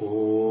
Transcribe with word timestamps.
Oh. 0.00 0.41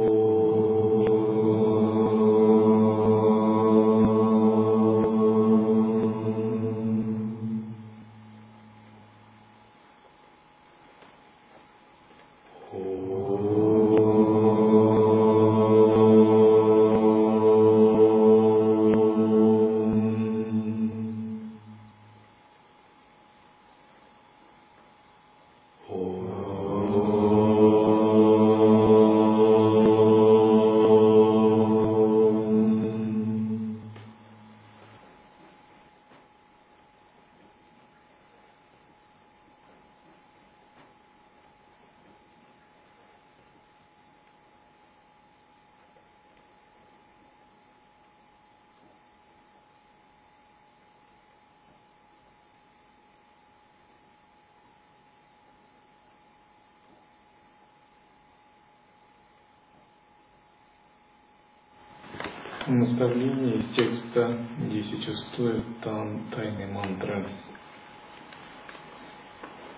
Наставление 63.02 63.56
из 63.56 63.66
текста 63.76 64.38
«Десять 64.70 65.08
устоев 65.08 65.64
там 65.82 66.30
тайной 66.30 66.68
мантры». 66.68 67.28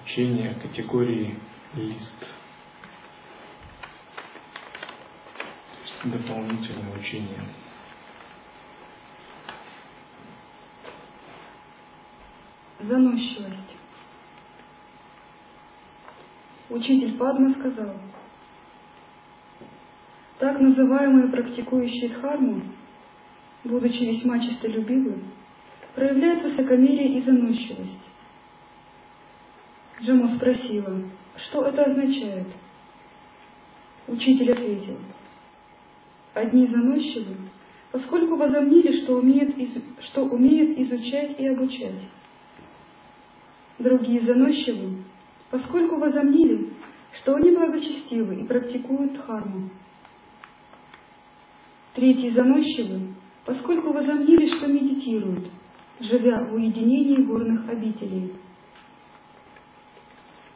Учение 0.03 0.55
категории 0.55 1.39
лист. 1.73 2.13
Дополнительное 6.03 6.99
учение. 6.99 7.45
Заносчивость. 12.81 13.77
Учитель 16.67 17.17
Падма 17.17 17.51
сказал, 17.51 17.95
так 20.39 20.59
называемые 20.59 21.29
практикующие 21.29 22.09
дхарму 22.09 22.63
будучи 23.63 24.03
весьма 24.03 24.39
честолюбивы, 24.39 25.19
проявляет 25.95 26.43
высокомерие 26.43 27.17
и 27.17 27.21
заносчивость. 27.21 28.09
Джаму 30.01 30.27
спросила, 30.29 31.01
что 31.37 31.63
это 31.63 31.83
означает. 31.83 32.47
Учитель 34.07 34.51
ответил, 34.51 34.97
одни 36.33 36.67
заносчивы, 36.67 37.37
поскольку 37.91 38.35
возомнили, 38.35 39.03
что 39.03 39.17
умеют, 39.17 39.57
из... 39.57 39.81
что 40.01 40.25
умеют 40.25 40.77
изучать 40.79 41.39
и 41.39 41.47
обучать. 41.47 42.01
Другие 43.79 44.21
заносчивы, 44.21 45.03
поскольку 45.51 45.97
возомнили, 45.97 46.73
что 47.13 47.35
они 47.35 47.51
благочестивы 47.51 48.41
и 48.41 48.43
практикуют 48.43 49.13
дхарму. 49.13 49.69
Третьи 51.93 52.29
заносчивы, 52.29 53.13
поскольку 53.45 53.91
возомнили, 53.91 54.47
что 54.55 54.67
медитируют, 54.67 55.49
живя 55.99 56.43
в 56.43 56.53
уединении 56.53 57.17
горных 57.17 57.69
обителей. 57.69 58.33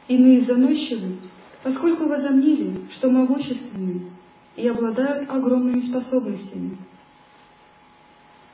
Иные 0.08 0.40
заносчивы, 0.42 1.18
поскольку 1.62 2.06
возомнили, 2.06 2.88
что 2.92 3.10
могущественны 3.10 4.10
и 4.56 4.66
обладают 4.66 5.28
огромными 5.30 5.82
способностями. 5.82 6.78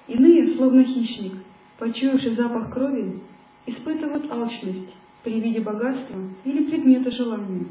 Иные, 0.09 0.55
словно 0.57 0.85
хищник, 0.85 1.35
почуявший 1.79 2.33
запах 2.33 2.73
крови, 2.73 3.23
испытывают 3.67 4.31
алчность 4.31 4.97
при 5.23 5.41
виде 5.41 5.61
богатства 5.61 6.21
или 6.45 6.65
предмета 6.65 7.11
желания. 7.11 7.67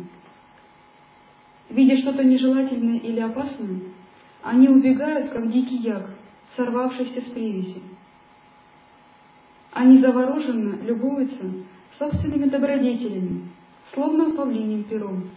Видя 1.69 1.97
что-то 1.97 2.23
нежелательное 2.23 2.97
или 2.97 3.19
опасное, 3.19 3.81
они 4.41 4.69
убегают, 4.69 5.31
как 5.31 5.51
дикий 5.51 5.77
яг, 5.77 6.09
сорвавшийся 6.55 7.21
с 7.21 7.25
привязи. 7.25 7.81
Они 9.71 9.99
завороженно 9.99 10.75
любуются 10.83 11.43
собственными 11.97 12.45
добродетелями, 12.45 13.49
словно 13.93 14.31
павлиним 14.31 14.83
пером. 14.83 15.29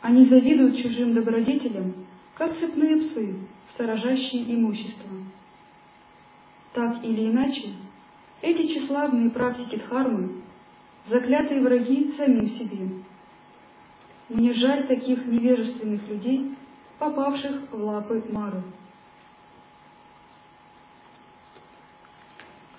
Они 0.00 0.24
завидуют 0.24 0.78
чужим 0.78 1.14
добродетелям, 1.14 1.94
как 2.34 2.58
цепные 2.58 2.96
псы, 2.96 3.36
сторожащие 3.70 4.54
имущество. 4.54 5.10
Так 6.72 7.04
или 7.04 7.30
иначе, 7.30 7.74
эти 8.42 8.66
тщеславные 8.66 9.30
практики 9.30 9.76
дхармы– 9.76 10.32
заклятые 11.06 11.60
враги 11.60 12.12
самим 12.16 12.48
себе. 12.48 12.88
Мне 14.28 14.52
жаль 14.54 14.86
таких 14.88 15.26
невежественных 15.26 16.08
людей, 16.08 16.53
попавших 17.04 17.70
в 17.70 17.84
лапы 17.84 18.24
Мары. 18.30 18.62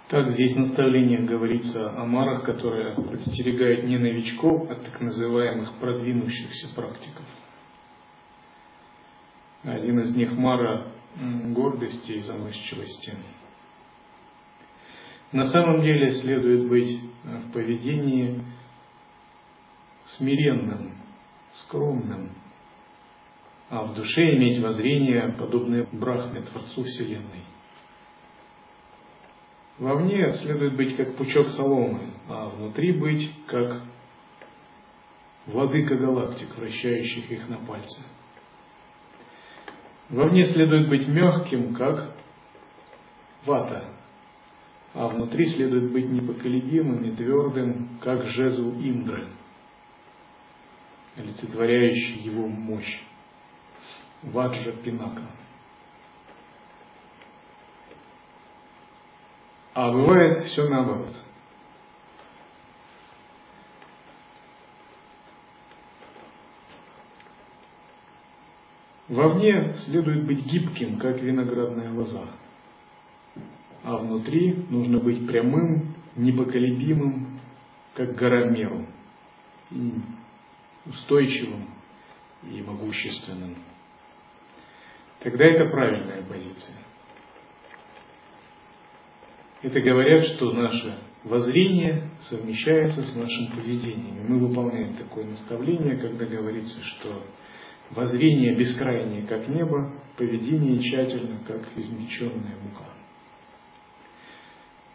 Так 0.08 0.30
здесь 0.30 0.56
в 0.56 0.60
наставлениях 0.60 1.30
говорится 1.30 1.92
о 1.92 2.06
марах, 2.06 2.44
которые 2.44 2.96
подстерегают 2.96 3.86
не 3.86 3.98
новичков, 3.98 4.70
а 4.70 4.76
так 4.76 5.02
называемых 5.02 5.74
продвинувшихся 5.80 6.74
практиков. 6.76 7.26
Один 9.64 10.00
из 10.00 10.16
них 10.16 10.32
мара 10.34 10.88
гордости 11.16 12.14
и 12.14 12.22
заносчивости. 12.22 13.14
На 15.32 15.46
самом 15.46 15.82
деле 15.82 16.12
следует 16.12 16.68
быть 16.68 17.00
в 17.24 17.52
поведении 17.52 18.44
смиренным, 20.06 20.94
скромным, 21.52 22.32
а 23.70 23.84
в 23.84 23.94
душе 23.96 24.36
иметь 24.36 24.62
воззрение, 24.62 25.36
подобное 25.38 25.88
Брахме, 25.92 26.42
Творцу 26.42 26.84
Вселенной. 26.84 27.44
Вовне 29.80 30.30
следует 30.32 30.76
быть 30.76 30.96
как 30.96 31.18
пучок 31.18 31.50
соломы, 31.50 32.14
а 32.30 32.50
внутри 32.50 32.94
быть 32.94 33.30
как 33.48 33.84
владыка 35.48 35.96
галактик, 35.96 36.56
вращающих 36.56 37.30
их 37.30 37.50
на 37.50 37.58
пальце. 37.58 38.02
Вовне 40.10 40.44
следует 40.44 40.88
быть 40.88 41.08
мягким, 41.08 41.74
как 41.74 42.16
вата, 43.46 43.86
а 44.94 45.08
внутри 45.08 45.46
следует 45.48 45.92
быть 45.92 46.10
непоколебимым 46.10 47.04
и 47.04 47.12
твердым, 47.16 48.00
как 48.02 48.24
жезл 48.28 48.72
Индры, 48.80 49.28
олицетворяющий 51.18 52.22
его 52.22 52.48
мощь. 52.48 53.02
Ваджа 54.26 54.72
Пинака. 54.84 55.22
А 59.74 59.92
бывает 59.92 60.46
все 60.46 60.68
наоборот. 60.68 61.14
Вовне 69.08 69.74
следует 69.86 70.26
быть 70.26 70.44
гибким, 70.46 70.98
как 70.98 71.22
виноградная 71.22 71.92
лоза, 71.92 72.28
а 73.84 73.98
внутри 73.98 74.66
нужно 74.70 75.00
быть 75.00 75.28
прямым, 75.28 75.94
непоколебимым, 76.16 77.40
как 77.94 78.16
гора 78.16 78.46
Меру, 78.46 78.88
устойчивым 80.86 81.70
и 82.44 82.64
могущественным 82.64 83.56
тогда 85.26 85.46
это 85.46 85.66
правильная 85.66 86.22
позиция. 86.22 86.76
Это 89.64 89.82
говорят, 89.82 90.24
что 90.26 90.52
наше 90.52 91.00
воззрение 91.24 92.12
совмещается 92.20 93.02
с 93.02 93.16
нашим 93.16 93.48
поведением. 93.48 94.18
И 94.20 94.30
мы 94.30 94.48
выполняем 94.48 94.96
такое 94.98 95.26
наставление, 95.26 95.98
когда 95.98 96.26
говорится, 96.26 96.80
что 96.84 97.26
воззрение 97.90 98.56
бескрайнее, 98.56 99.26
как 99.26 99.48
небо, 99.48 100.00
поведение 100.16 100.78
тщательно, 100.78 101.40
как 101.48 101.64
измельченная 101.76 102.58
мука. 102.62 102.86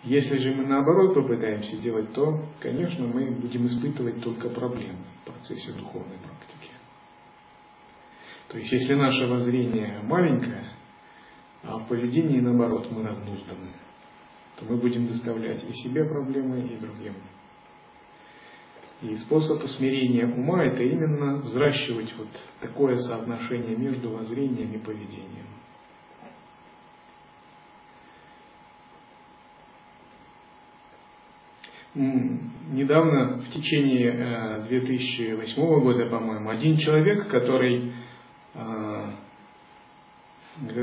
Если 0.04 0.38
же 0.38 0.54
мы 0.54 0.64
наоборот 0.64 1.12
попытаемся 1.12 1.76
делать 1.78 2.12
то, 2.12 2.46
конечно, 2.60 3.04
мы 3.04 3.32
будем 3.32 3.66
испытывать 3.66 4.22
только 4.22 4.48
проблемы 4.48 5.04
в 5.22 5.26
процессе 5.26 5.72
духовной 5.72 6.18
практики. 6.18 6.39
То 8.50 8.58
есть, 8.58 8.73
если 8.73 8.94
наше 8.94 9.26
воззрение 9.26 10.00
маленькое, 10.02 10.73
а 11.62 11.79
в 11.79 11.87
поведении, 11.87 12.41
наоборот, 12.41 12.91
мы 12.91 13.05
разнузданы, 13.06 13.69
то 14.56 14.64
мы 14.64 14.76
будем 14.76 15.06
доставлять 15.06 15.62
и 15.62 15.73
себе 15.73 16.05
проблемы, 16.05 16.61
и 16.62 16.76
другим. 16.76 17.14
И 19.02 19.14
способ 19.17 19.62
усмирения 19.62 20.26
ума– 20.26 20.64
это 20.67 20.82
именно 20.82 21.37
взращивать 21.37 22.12
вот 22.19 22.29
такое 22.61 22.97
соотношение 22.97 23.76
между 23.76 24.11
воззрением 24.11 24.73
и 24.73 24.79
поведением. 24.79 25.47
Недавно, 32.73 33.38
в 33.38 33.50
течение 33.50 34.64
2008 34.69 35.62
э, 35.62 35.81
года, 35.81 36.06
по-моему, 36.06 36.50
один 36.50 36.76
человек, 36.76 37.29
который 37.29 37.93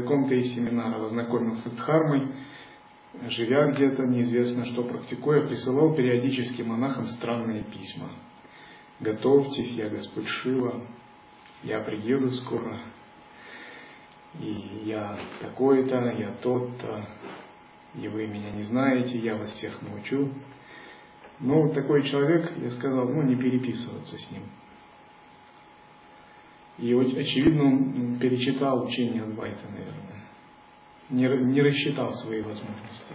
каком-то 0.02 0.34
из 0.36 0.54
семинаров 0.54 1.04
ознакомился 1.04 1.70
с 1.70 1.74
Дхармой, 1.74 2.28
живя 3.28 3.72
где-то, 3.72 4.04
неизвестно 4.06 4.66
что 4.66 4.84
практикуя, 4.84 5.48
присылал 5.48 5.96
периодически 5.96 6.62
монахам 6.62 7.06
странные 7.06 7.64
письма. 7.64 8.12
Готовьтесь, 9.00 9.72
я 9.74 9.90
Господь 9.90 10.28
Шива, 10.28 10.82
я 11.64 11.80
приеду 11.82 12.32
скоро, 12.32 12.80
и 14.40 14.84
я 14.86 15.18
такой-то, 15.42 16.12
я 16.18 16.32
тот-то, 16.42 17.08
и 17.96 18.08
вы 18.08 18.28
меня 18.28 18.52
не 18.52 18.64
знаете, 18.64 19.18
я 19.18 19.36
вас 19.36 19.52
всех 19.52 19.82
научу. 19.82 20.30
Ну, 21.40 21.72
такой 21.74 22.04
человек, 22.04 22.52
я 22.58 22.72
сказал, 22.72 23.08
ну, 23.10 23.22
не 23.22 23.36
переписываться 23.36 24.18
с 24.18 24.32
ним. 24.32 24.44
И, 26.78 26.94
очевидно, 26.94 27.66
он 27.66 28.20
перечитал 28.20 28.86
учение 28.86 29.24
Адвайта, 29.24 29.66
наверное. 29.70 30.08
Не, 31.10 31.54
не 31.54 31.62
рассчитал 31.62 32.14
свои 32.14 32.42
возможности. 32.42 33.14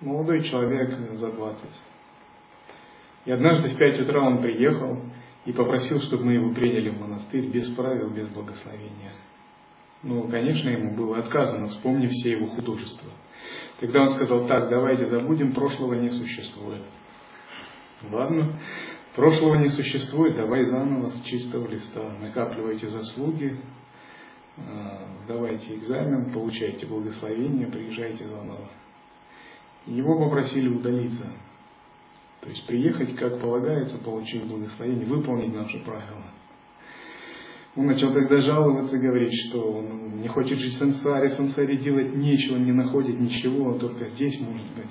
Молодой 0.00 0.42
человек 0.42 1.16
за 1.16 1.32
20. 1.32 1.64
И 3.26 3.30
однажды 3.30 3.70
в 3.70 3.78
5 3.78 4.00
утра 4.02 4.20
он 4.20 4.42
приехал 4.42 5.00
и 5.46 5.52
попросил, 5.52 6.00
чтобы 6.00 6.24
мы 6.24 6.32
его 6.34 6.52
приняли 6.52 6.90
в 6.90 7.00
монастырь 7.00 7.46
без 7.46 7.68
правил, 7.70 8.10
без 8.10 8.28
благословения. 8.28 9.12
Ну, 10.02 10.28
конечно, 10.28 10.68
ему 10.68 10.94
было 10.94 11.18
отказано, 11.18 11.68
вспомнив 11.68 12.10
все 12.10 12.32
его 12.32 12.48
художества. 12.48 13.10
Тогда 13.80 14.02
он 14.02 14.10
сказал, 14.10 14.46
так, 14.46 14.68
давайте 14.68 15.06
забудем, 15.06 15.54
прошлого 15.54 15.94
не 15.94 16.10
существует. 16.10 16.82
Ладно, 18.10 18.58
прошлого 19.14 19.56
не 19.56 19.68
существует, 19.68 20.36
давай 20.36 20.64
заново 20.64 21.10
с 21.10 21.20
чистого 21.22 21.68
листа. 21.68 22.12
Накапливайте 22.20 22.88
заслуги, 22.88 23.58
а, 24.56 25.06
сдавайте 25.24 25.76
экзамен, 25.76 26.32
получайте 26.32 26.86
благословение, 26.86 27.66
приезжайте 27.66 28.26
заново. 28.26 28.68
Его 29.86 30.18
попросили 30.18 30.68
удалиться. 30.68 31.26
То 32.40 32.48
есть 32.50 32.66
приехать, 32.66 33.16
как 33.16 33.40
полагается, 33.40 33.98
получить 33.98 34.44
благословение, 34.44 35.06
выполнить 35.06 35.54
наши 35.54 35.78
правила. 35.78 36.24
Он 37.76 37.86
начал 37.86 38.12
тогда 38.12 38.40
жаловаться, 38.40 38.98
говорить, 38.98 39.34
что 39.48 39.60
он 39.60 40.20
не 40.20 40.28
хочет 40.28 40.58
жить 40.58 40.74
в 40.74 40.78
сансаре, 40.78 41.28
в 41.28 41.32
сансаре 41.32 41.76
делать 41.78 42.14
нечего, 42.14 42.56
не 42.56 42.72
находит 42.72 43.18
ничего, 43.18 43.76
только 43.78 44.04
здесь 44.10 44.38
может 44.40 44.66
быть. 44.74 44.90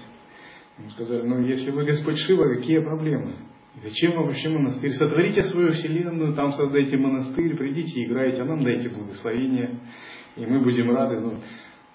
Ему 0.77 0.89
сказали, 0.89 1.21
ну 1.21 1.41
если 1.41 1.71
вы 1.71 1.85
Господь 1.85 2.17
Шива, 2.17 2.55
какие 2.55 2.79
проблемы? 2.79 3.35
Зачем 3.81 4.13
вам 4.13 4.27
вообще 4.27 4.49
монастырь? 4.49 4.91
Сотворите 4.91 5.41
свою 5.41 5.71
вселенную, 5.71 6.35
там 6.35 6.51
создайте 6.51 6.97
монастырь, 6.97 7.55
придите, 7.57 8.03
играйте, 8.03 8.41
а 8.41 8.45
нам 8.45 8.63
дайте 8.63 8.89
благословение, 8.89 9.79
и 10.35 10.45
мы 10.45 10.59
будем 10.61 10.91
рады. 10.95 11.19
Ну, 11.19 11.39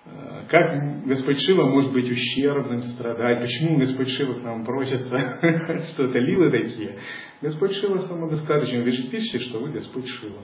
э, 0.06 0.44
как 0.48 1.06
Господь 1.06 1.40
Шива 1.40 1.68
может 1.68 1.92
быть 1.92 2.10
ущербным, 2.10 2.82
страдать? 2.82 3.40
Почему 3.40 3.78
Господь 3.78 4.08
Шива 4.08 4.34
к 4.34 4.42
нам 4.42 4.64
просится? 4.64 5.08
Что 5.92 6.06
это 6.06 6.18
лилы 6.18 6.50
такие? 6.50 6.98
Господь 7.42 7.72
Шива 7.74 7.98
самодостаточен. 7.98 8.82
Вы 8.82 8.90
же 8.90 9.08
пишете, 9.10 9.38
что 9.38 9.60
вы 9.60 9.70
Господь 9.70 10.08
Шива. 10.08 10.42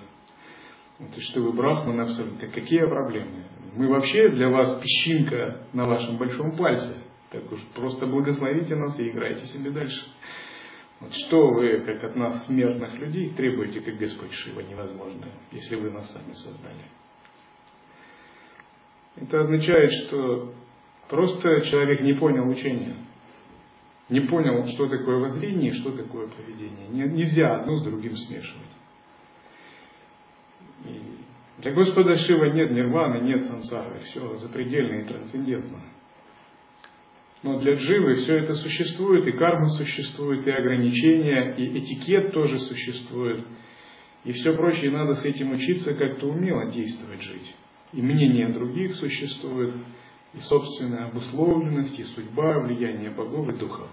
То 0.99 1.21
что 1.21 1.41
вы 1.41 1.53
брахман 1.53 2.01
абсолютно. 2.01 2.47
Какие 2.49 2.87
проблемы? 2.87 3.47
Мы 3.75 3.89
вообще 3.89 4.29
для 4.29 4.49
вас 4.49 4.81
песчинка 4.81 5.67
на 5.73 5.87
вашем 5.87 6.17
большом 6.19 6.57
пальце. 6.57 6.95
Так 7.31 7.51
уж 7.51 7.61
просто 7.75 8.07
благословите 8.07 8.77
нас 8.77 8.99
и 9.01 9.11
играйте 9.11 9.45
себе 9.47 9.73
дальше. 9.73 10.01
Что 11.11 11.49
вы, 11.49 11.81
как 11.81 12.03
от 12.05 12.17
нас, 12.17 12.47
смертных 12.47 12.95
людей, 12.95 13.31
требуете, 13.31 13.81
как 13.81 13.97
Господь 13.97 14.33
Шива, 14.33 14.61
невозможно, 14.61 15.27
если 15.53 15.77
вы 15.77 15.91
нас 15.91 16.11
сами 16.11 16.33
создали. 16.33 16.85
Это 19.17 19.41
означает, 19.41 19.93
что 19.93 20.53
просто 21.09 21.61
человек 21.63 22.01
не 22.01 22.15
понял 22.15 22.49
учения. 22.49 22.97
Не 24.09 24.21
понял, 24.21 24.67
что 24.69 24.87
такое 24.87 25.19
воззрение 25.19 25.71
и 25.71 25.81
что 25.81 25.93
такое 25.93 26.29
поведение. 26.29 26.89
Нельзя 26.89 27.57
одно 27.57 27.77
с 27.77 27.85
другим 27.85 28.17
смешивать. 28.17 28.75
Для 31.59 31.73
Господа 31.73 32.17
Шива 32.17 32.47
нет 32.47 32.73
нирваны, 32.73 33.23
нет 33.23 33.45
сансары, 33.45 34.01
все 34.01 34.37
запредельно 34.37 35.01
и 35.01 35.05
трансцендентно. 35.05 35.81
Но 37.45 37.59
для 37.59 37.75
дживы 37.75 38.15
все 38.15 38.39
это 38.39 38.55
существует, 38.55 39.27
и 39.27 39.33
карма 39.33 39.69
существует, 39.69 40.47
и 40.47 40.51
ограничения, 40.51 41.55
и 41.59 41.79
этикет 41.79 42.33
тоже 42.33 42.59
существует, 42.59 43.45
и 44.25 44.33
все 44.33 44.57
прочее, 44.57 44.91
надо 44.91 45.15
с 45.15 45.27
этим 45.27 45.53
учиться 45.53 45.93
как-то 45.93 46.29
умело 46.29 46.71
действовать, 46.71 47.21
жить. 47.21 47.55
И 47.93 48.01
мнение 48.01 48.49
других 48.49 48.95
существует, 48.95 49.75
и 50.33 50.41
собственная 50.41 51.09
обусловленность, 51.09 51.99
и 51.99 52.05
судьба, 52.05 52.61
влияние 52.61 53.11
богов 53.11 53.47
и 53.51 53.59
духов. 53.59 53.91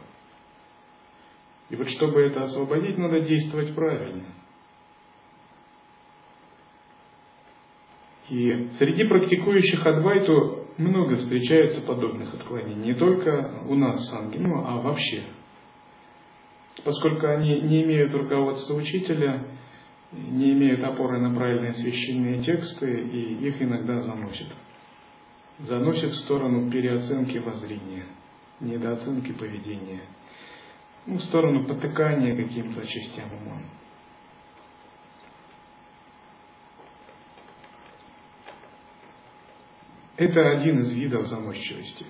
И 1.70 1.76
вот 1.76 1.90
чтобы 1.90 2.22
это 2.22 2.44
освободить, 2.44 2.98
надо 2.98 3.20
действовать 3.20 3.76
правильно– 3.76 4.28
И 8.32 8.70
среди 8.80 9.04
практикующих 9.04 9.86
Адвайту 9.86 10.61
много 10.82 11.16
встречается 11.16 11.82
подобных 11.82 12.34
отклонений. 12.34 12.88
Не 12.88 12.94
только 12.94 13.64
у 13.68 13.76
нас 13.76 13.96
в 13.96 14.06
Сангину, 14.10 14.66
а 14.66 14.82
вообще. 14.82 15.24
Поскольку 16.84 17.28
они 17.28 17.62
не 17.62 17.84
имеют 17.84 18.14
руководства 18.14 18.76
учителя, 18.76 19.46
не 20.12 20.54
имеют 20.54 20.84
опоры 20.84 21.20
на 21.20 21.34
правильные 21.36 21.74
священные 21.74 22.42
тексты, 22.42 23.02
и 23.02 23.48
их 23.48 23.62
иногда 23.62 24.00
заносят. 24.00 24.48
Заносят 25.60 26.12
в 26.12 26.20
сторону 26.22 26.72
переоценки 26.72 27.38
воззрения, 27.38 28.06
недооценки 28.60 29.32
поведения, 29.32 30.02
ну, 31.06 31.18
в 31.18 31.22
сторону 31.24 31.66
потыкания 31.66 32.36
каким-то 32.36 32.86
частям 32.86 33.30
ума. 33.34 33.62
Это 40.22 40.52
один 40.52 40.82
из 40.82 40.92
видов 40.92 41.26
заносчивости. 41.26 42.06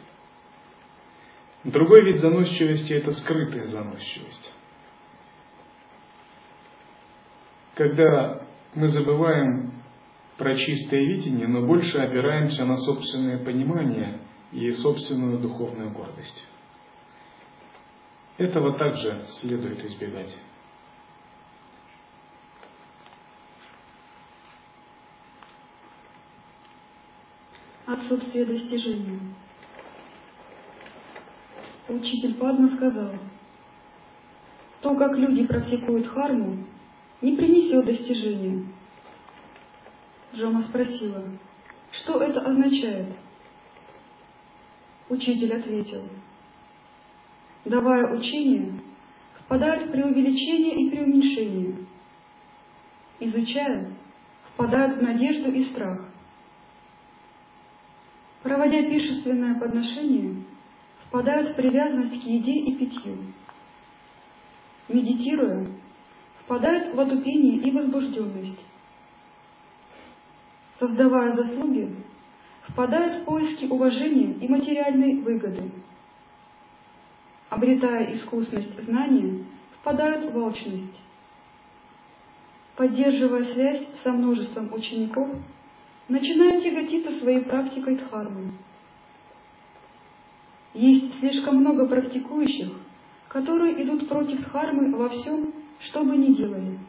Другой 1.63 2.03
вид 2.03 2.19
заносчивости– 2.19 2.91
это 2.95 3.13
скрытая 3.13 3.67
заносчивость. 3.67 4.51
Когда 7.73 8.45
мы 8.75 8.89
забываем 8.89 9.81
про 10.37 10.57
чистое 10.57 10.99
видение, 10.99 11.47
но 11.47 11.65
больше 11.65 11.99
опираемся 11.99 12.65
на 12.65 12.75
собственное 12.75 13.45
понимание 13.45 14.19
и 14.51 14.69
собственную 14.71 15.39
духовную 15.39 15.93
гордость. 15.93 16.43
Этого 18.37 18.77
также 18.77 19.23
следует 19.39 19.85
избегать. 19.85 20.35
Отсутствие 27.91 28.45
достижения. 28.45 29.19
Учитель 31.89 32.35
Падма 32.35 32.69
сказал, 32.69 33.11
то, 34.79 34.95
как 34.95 35.17
люди 35.17 35.45
практикуют 35.45 36.07
харму, 36.07 36.67
не 37.19 37.35
принесет 37.35 37.83
достижения. 37.83 38.65
Джома 40.33 40.61
спросила, 40.61 41.21
что 41.91 42.21
это 42.21 42.39
означает? 42.39 43.13
Учитель 45.09 45.53
ответил, 45.53 46.07
давая 47.65 48.17
учение, 48.17 48.79
впадают 49.41 49.89
в 49.89 49.91
преувеличение 49.91 50.85
и 50.85 50.89
преуменьшение. 50.91 51.75
Изучая, 53.19 53.91
впадают 54.53 54.97
в 54.97 55.01
надежду 55.01 55.51
и 55.51 55.65
страх. 55.65 56.10
Проводя 58.51 58.83
пиршественное 58.83 59.57
подношение, 59.57 60.43
впадают 61.05 61.51
в 61.51 61.55
привязанность 61.55 62.21
к 62.21 62.25
еде 62.25 62.51
и 62.51 62.75
питью. 62.75 63.15
Медитируя, 64.89 65.67
впадают 66.41 66.93
в 66.93 66.99
отупение 66.99 67.59
и 67.59 67.71
возбужденность. 67.71 68.59
создавая 70.79 71.33
заслуги, 71.33 71.95
впадают 72.67 73.21
в 73.21 73.23
поиски 73.23 73.67
уважения 73.67 74.33
и 74.33 74.49
материальной 74.49 75.21
выгоды. 75.21 75.71
Обретая 77.47 78.13
искусность 78.15 78.83
знания, 78.83 79.45
впадают 79.79 80.29
в 80.29 80.37
алчность. 80.37 80.99
Поддерживая 82.75 83.45
связь 83.45 83.87
со 84.03 84.11
множеством 84.11 84.73
учеников, 84.73 85.37
начинают 86.11 86.63
тяготиться 86.63 87.19
своей 87.19 87.41
практикой 87.41 87.95
дхармы. 87.95 88.51
Есть 90.73 91.19
слишком 91.19 91.57
много 91.57 91.87
практикующих, 91.87 92.69
которые 93.29 93.81
идут 93.83 94.07
против 94.07 94.41
дхармы 94.41 94.95
во 94.95 95.09
всем, 95.09 95.53
что 95.79 96.03
бы 96.03 96.17
ни 96.17 96.33
делали. 96.33 96.79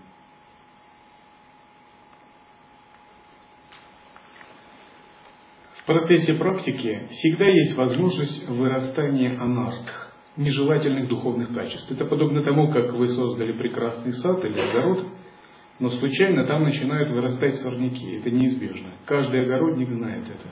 В 5.75 5.87
процессе 5.87 6.35
практики 6.35 7.09
всегда 7.11 7.47
есть 7.47 7.77
возможность 7.77 8.49
вырастания 8.49 9.41
анартх, 9.41 10.15
нежелательных 10.37 11.09
духовных 11.09 11.53
качеств. 11.53 11.91
Это 11.91 12.05
подобно 12.05 12.43
тому, 12.43 12.73
как 12.73 12.93
вы 12.93 13.09
создали 13.09 13.53
прекрасный 13.53 14.13
сад 14.13 14.45
или 14.45 14.61
огород, 14.61 15.09
но 15.83 15.91
случайно 15.91 16.47
там 16.47 16.63
начинают 16.63 17.11
вырастать 17.11 17.57
сорняки. 17.57 18.19
Это 18.19 18.31
неизбежно. 18.31 18.91
Каждый 19.05 19.43
огородник 19.43 19.89
знает 19.89 20.23
это. 20.23 20.49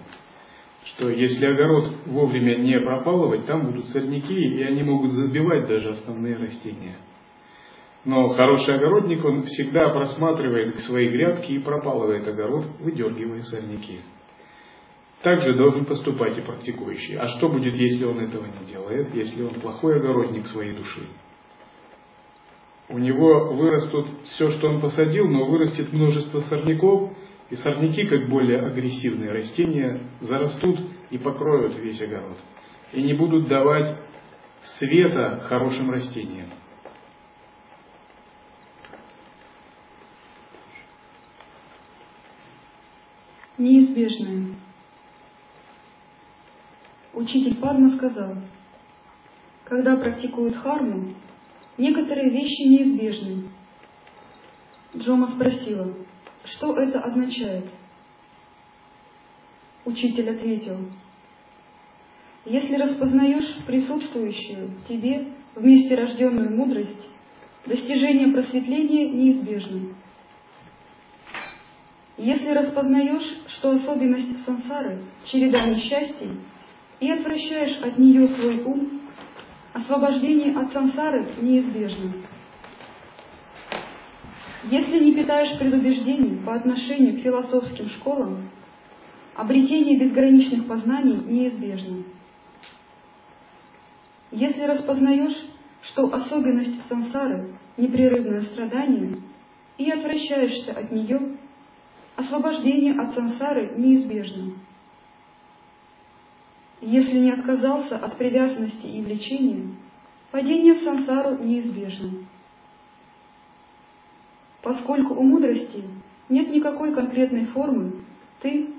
Что 0.86 1.08
если 1.08 1.46
огород 1.46 1.94
вовремя 2.06 2.56
не 2.56 2.80
пропалывать, 2.80 3.46
там 3.46 3.66
будут 3.66 3.86
сорняки, 3.86 4.34
и 4.34 4.60
они 4.64 4.82
могут 4.82 5.12
забивать 5.12 5.68
даже 5.68 5.90
основные 5.90 6.34
растения. 6.34 6.96
Но 8.04 8.30
хороший 8.30 8.74
огородник, 8.74 9.24
он 9.24 9.44
всегда 9.44 9.90
просматривает 9.90 10.74
свои 10.80 11.08
грядки 11.08 11.52
и 11.52 11.60
пропалывает 11.60 12.26
огород, 12.26 12.66
выдергивая 12.80 13.42
сорняки. 13.42 14.00
Также 15.22 15.54
должен 15.54 15.84
поступать 15.84 16.38
и 16.38 16.40
практикующий. 16.40 17.14
А 17.14 17.28
что 17.28 17.48
будет, 17.50 17.76
если 17.76 18.04
он 18.04 18.18
этого 18.18 18.46
не 18.46 18.66
делает, 18.66 19.14
если 19.14 19.44
он 19.44 19.60
плохой 19.60 19.94
огородник 19.94 20.48
своей 20.48 20.72
души? 20.72 21.06
У 22.90 22.98
него 22.98 23.54
вырастут 23.54 24.08
все, 24.24 24.50
что 24.50 24.68
он 24.68 24.80
посадил, 24.80 25.28
но 25.28 25.46
вырастет 25.46 25.92
множество 25.92 26.40
сорняков, 26.40 27.12
и 27.48 27.54
сорняки, 27.54 28.04
как 28.04 28.28
более 28.28 28.60
агрессивные 28.62 29.30
растения, 29.30 30.08
зарастут 30.20 30.80
и 31.10 31.18
покроют 31.18 31.76
весь 31.78 32.00
огород. 32.00 32.38
И 32.92 33.00
не 33.00 33.14
будут 33.14 33.48
давать 33.48 33.96
света 34.78 35.40
хорошим 35.48 35.90
растениям. 35.90 36.50
Неизбежное. 43.56 44.56
Учитель 47.12 47.56
Падма 47.56 47.90
сказал, 47.90 48.36
когда 49.64 49.96
практикуют 49.96 50.56
харму, 50.56 51.14
некоторые 51.80 52.30
вещи 52.30 52.62
неизбежны. 52.62 53.44
Джома 54.96 55.28
спросила, 55.28 55.94
что 56.44 56.76
это 56.76 57.00
означает? 57.00 57.64
Учитель 59.84 60.30
ответил, 60.30 60.78
если 62.44 62.76
распознаешь 62.76 63.56
присутствующую 63.66 64.68
в 64.68 64.88
тебе 64.88 65.32
вместе 65.54 65.94
рожденную 65.94 66.54
мудрость, 66.54 67.08
достижение 67.66 68.28
просветления 68.28 69.08
неизбежно. 69.08 69.94
Если 72.18 72.50
распознаешь, 72.50 73.38
что 73.48 73.70
особенность 73.70 74.44
сансары– 74.44 75.02
череда 75.24 75.64
несчастий, 75.66 76.32
и 77.00 77.10
отвращаешь 77.10 77.80
от 77.82 77.98
нее 77.98 78.28
свой 78.28 78.62
ум, 78.64 78.99
освобождение 79.72 80.56
от 80.56 80.72
сансары 80.72 81.34
неизбежно. 81.40 82.12
Если 84.64 85.04
не 85.04 85.14
питаешь 85.14 85.58
предубеждений 85.58 86.38
по 86.44 86.54
отношению 86.54 87.18
к 87.18 87.22
философским 87.22 87.88
школам, 87.88 88.50
обретение 89.34 89.98
безграничных 89.98 90.66
познаний 90.66 91.16
неизбежно. 91.16 92.04
Если 94.32 94.62
распознаешь, 94.62 95.36
что 95.82 96.12
особенность 96.12 96.86
сансары– 96.88 97.54
непрерывное 97.76 98.42
страдание, 98.42 99.18
и 99.78 99.90
отвращаешься 99.90 100.72
от 100.72 100.92
нее, 100.92 101.38
освобождение 102.16 103.00
от 103.00 103.14
сансары 103.14 103.72
неизбежно. 103.78 104.52
Если 106.80 107.18
не 107.18 107.30
отказался 107.30 107.96
от 107.96 108.16
привязанности 108.16 108.86
и 108.86 109.02
влечения, 109.02 109.68
падение 110.30 110.74
в 110.74 110.82
сансару 110.82 111.36
неизбежно. 111.42 112.10
Поскольку 114.62 115.14
у 115.14 115.22
мудрости 115.22 115.82
нет 116.28 116.50
никакой 116.50 116.94
конкретной 116.94 117.46
формы, 117.46 117.92
ты, 118.40 118.70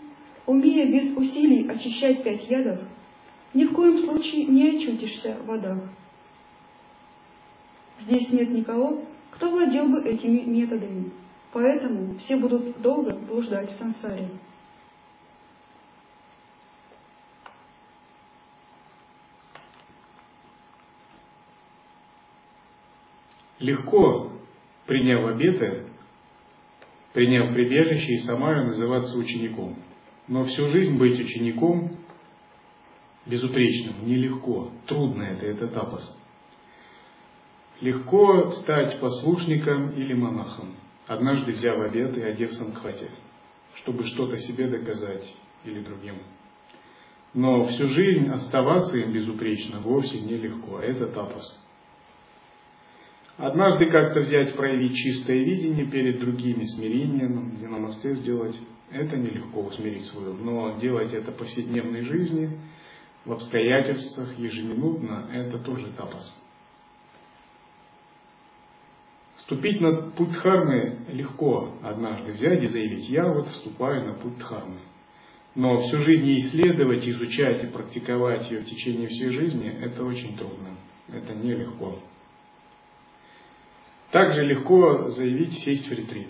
умея 0.48 0.88
без 0.88 1.16
усилий 1.16 1.68
очищать 1.68 2.24
пять 2.24 2.50
ядов, 2.50 2.80
ни 3.54 3.66
в 3.66 3.74
коем 3.74 3.98
случае 4.00 4.46
не 4.46 4.78
очутишься 4.78 5.38
в 5.42 5.46
водах. 5.46 5.80
Здесь 8.00 8.32
нет 8.32 8.50
никого, 8.50 9.04
кто 9.30 9.50
владел 9.50 9.88
бы 9.90 10.02
этими 10.02 10.42
методами, 10.42 11.12
поэтому 11.52 12.16
все 12.20 12.38
будут 12.38 12.82
долго 12.82 13.16
блуждать 13.16 13.72
в 13.72 13.78
сансаре. 13.78 14.30
Легко, 23.62 24.32
приняв 24.88 25.28
обеты, 25.28 25.86
приняв 27.14 27.54
прибежище 27.54 28.14
и 28.14 28.18
самаю 28.18 28.66
называться 28.66 29.16
учеником. 29.18 29.78
Но 30.28 30.44
всю 30.46 30.66
жизнь 30.68 30.98
быть 30.98 31.20
учеником 31.20 31.98
безупречным 33.28 34.08
нелегко, 34.08 34.72
трудно 34.88 35.24
это, 35.24 35.46
это 35.46 35.68
тапос. 35.68 36.18
Легко 37.82 38.50
стать 38.50 39.00
послушником 39.00 39.92
или 39.92 40.14
монахом, 40.14 40.76
однажды 41.06 41.52
взяв 41.52 41.80
обет 41.82 42.18
и 42.18 42.22
одев 42.22 42.54
санкхати, 42.54 43.10
чтобы 43.76 44.04
что-то 44.04 44.38
себе 44.38 44.70
доказать 44.70 45.32
или 45.66 45.82
другим. 45.82 46.16
Но 47.36 47.66
всю 47.66 47.90
жизнь 47.90 48.28
оставаться 48.28 48.98
им 48.98 49.14
безупречно 49.14 49.82
вовсе 49.82 50.20
нелегко, 50.20 50.80
это 50.80 51.06
тапос. 51.08 51.62
Однажды 53.42 53.88
как-то 53.88 54.20
взять, 54.20 54.56
проявить 54.56 54.96
чистое 54.96 55.44
видение 55.44 55.88
перед 55.90 56.20
другими, 56.20 56.64
смирение, 56.64 57.28
намасте 57.28 58.14
сделать, 58.14 58.56
это 58.92 59.18
нелегко 59.18 59.62
усмирить 59.62 60.06
свою. 60.06 60.36
Но 60.36 60.78
делать 60.78 61.12
это 61.12 61.32
в 61.32 61.38
повседневной 61.38 62.04
жизни, 62.04 62.60
в 63.26 63.32
обстоятельствах, 63.32 64.38
ежеминутно, 64.38 65.28
это 65.34 65.58
тоже 65.58 65.92
тапас. 65.94 66.32
Вступить 69.38 69.82
на 69.82 70.12
путь 70.12 70.34
дхармы 70.34 71.00
легко 71.10 71.80
однажды 71.82 72.34
взять 72.34 72.62
и 72.62 72.68
заявить, 72.68 73.10
я 73.10 73.26
вот 73.28 73.48
вступаю 73.48 74.06
на 74.06 74.14
путь 74.20 74.38
дхармы. 74.38 74.82
Но 75.56 75.82
всю 75.82 75.98
жизнь 75.98 76.32
исследовать, 76.36 77.08
изучать 77.08 77.64
и 77.64 77.68
практиковать 77.68 78.52
ее 78.52 78.60
в 78.60 78.66
течение 78.66 79.08
всей 79.08 79.30
жизни, 79.30 79.68
это 79.82 80.04
очень 80.04 80.38
трудно. 80.38 80.78
Это 81.12 81.34
нелегко. 81.34 81.98
Также 84.12 84.44
легко 84.44 85.08
заявить 85.08 85.54
сесть 85.60 85.88
в 85.88 85.92
ретрит. 85.92 86.28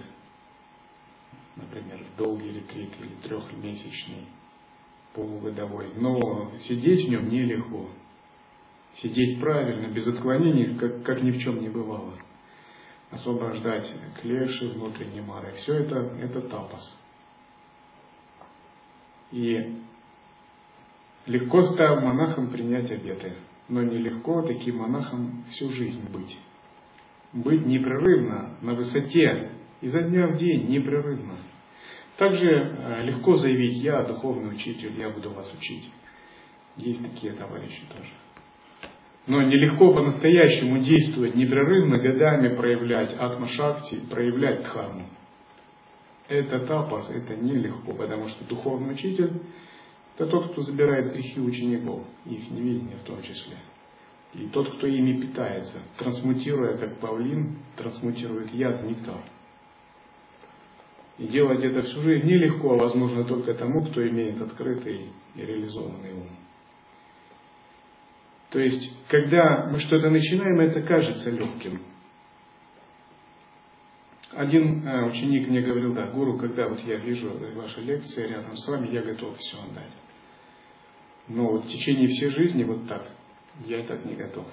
Например, 1.56 2.00
в 2.04 2.16
долгий 2.16 2.52
ретрит 2.52 2.92
или 3.00 3.16
трехмесячный, 3.24 4.28
полугодовой. 5.14 5.92
Но 5.96 6.52
сидеть 6.60 7.08
в 7.08 7.10
нем 7.10 7.30
нелегко. 7.30 7.90
Сидеть 8.94 9.40
правильно, 9.40 9.88
без 9.88 10.08
отклонений, 10.08 10.78
как, 10.78 11.04
как 11.04 11.24
ни 11.24 11.32
в 11.32 11.40
чем 11.40 11.60
не 11.60 11.70
бывало. 11.70 12.14
Освобождать 13.10 13.92
клеши, 14.22 14.70
внутренние 14.70 15.24
мары. 15.24 15.54
Все 15.54 15.74
это, 15.76 15.96
это 16.22 16.42
тапос. 16.42 16.98
И 19.32 19.78
легко 21.26 21.64
став 21.64 22.02
монахом 22.04 22.52
принять 22.52 22.92
обеты, 22.92 23.38
но 23.70 23.82
нелегко 23.82 24.44
таким 24.44 24.78
монахом 24.78 25.46
всю 25.50 25.70
жизнь 25.72 26.08
быть 26.12 26.38
быть 27.34 27.66
непрерывно 27.66 28.58
на 28.62 28.74
высоте, 28.74 29.52
изо 29.82 30.02
дня 30.02 30.28
в 30.28 30.38
день 30.38 30.68
непрерывно. 30.70 31.38
Также 32.18 32.50
э, 32.50 33.04
легко 33.04 33.38
заявить, 33.38 33.82
я 33.82 34.04
духовный 34.04 34.54
учитель, 34.54 35.00
я 35.00 35.10
буду 35.10 35.32
вас 35.32 35.52
учить. 35.58 35.90
Есть 36.78 37.02
такие 37.02 37.34
товарищи 37.34 37.82
тоже. 37.90 38.10
Но 39.28 39.42
нелегко 39.44 39.94
по-настоящему 39.94 40.80
действовать 40.80 41.36
непрерывно, 41.36 42.00
годами 42.00 42.56
проявлять 42.56 43.14
атма-шакти, 43.18 44.02
проявлять 44.10 44.64
дхарму. 44.64 45.08
это 46.28 46.60
тапас, 46.66 47.10
это 47.10 47.36
нелегко, 47.36 47.94
потому 47.94 48.28
что 48.28 48.46
духовный 48.46 48.94
учитель– 48.94 49.42
это 50.18 50.30
тот, 50.30 50.52
кто 50.52 50.62
забирает 50.62 51.14
грехи 51.14 51.40
учеников, 51.40 52.06
их 52.26 52.50
неведение 52.52 52.98
в 52.98 53.04
том 53.04 53.22
числе. 53.22 53.58
И 54.34 54.48
тот, 54.48 54.78
кто 54.78 54.88
ими 54.88 55.22
питается, 55.22 55.80
трансмутируя, 55.98 56.78
как 56.78 57.00
павлин, 57.00 57.58
трансмутирует 57.76 58.52
яд 58.54 58.82
в 58.82 58.86
нектар. 58.86 59.22
И 61.18 61.28
делать 61.28 61.64
это 61.64 61.84
всю 61.84 62.02
жизнь 62.02 62.26
нелегко, 62.26 62.74
а 62.74 62.78
возможно 62.78 63.26
только 63.26 63.54
тому, 63.54 63.86
кто 63.86 64.08
имеет 64.08 64.42
открытый 64.42 65.10
и 65.36 65.42
реализованный 65.42 66.14
ум. 66.14 66.30
То 68.52 68.60
есть, 68.60 68.90
когда 69.08 69.70
мы 69.70 69.80
что-то 69.80 70.10
начинаем, 70.10 70.60
это 70.60 70.82
кажется 70.82 71.30
легким. 71.30 71.82
Один 74.32 74.88
э, 74.88 75.10
ученик 75.10 75.48
мне 75.50 75.62
говорил, 75.62 75.94
да, 75.94 76.08
гуру, 76.08 76.38
когда 76.38 76.70
вот 76.70 76.80
я 76.82 76.96
вижу 76.98 77.38
ваши 77.56 77.82
лекции 77.82 78.28
рядом 78.28 78.56
с 78.56 78.68
вами, 78.68 78.94
я 78.94 79.02
готов 79.02 79.38
все 79.38 79.62
отдать. 79.62 79.92
Но 81.28 81.52
вот 81.52 81.66
в 81.66 81.68
течение 81.68 82.08
всей 82.08 82.30
жизни 82.30 82.64
вот 82.64 82.88
так, 82.88 83.11
я 83.66 83.84
так 83.84 84.06
не 84.06 84.16
готов. 84.16 84.46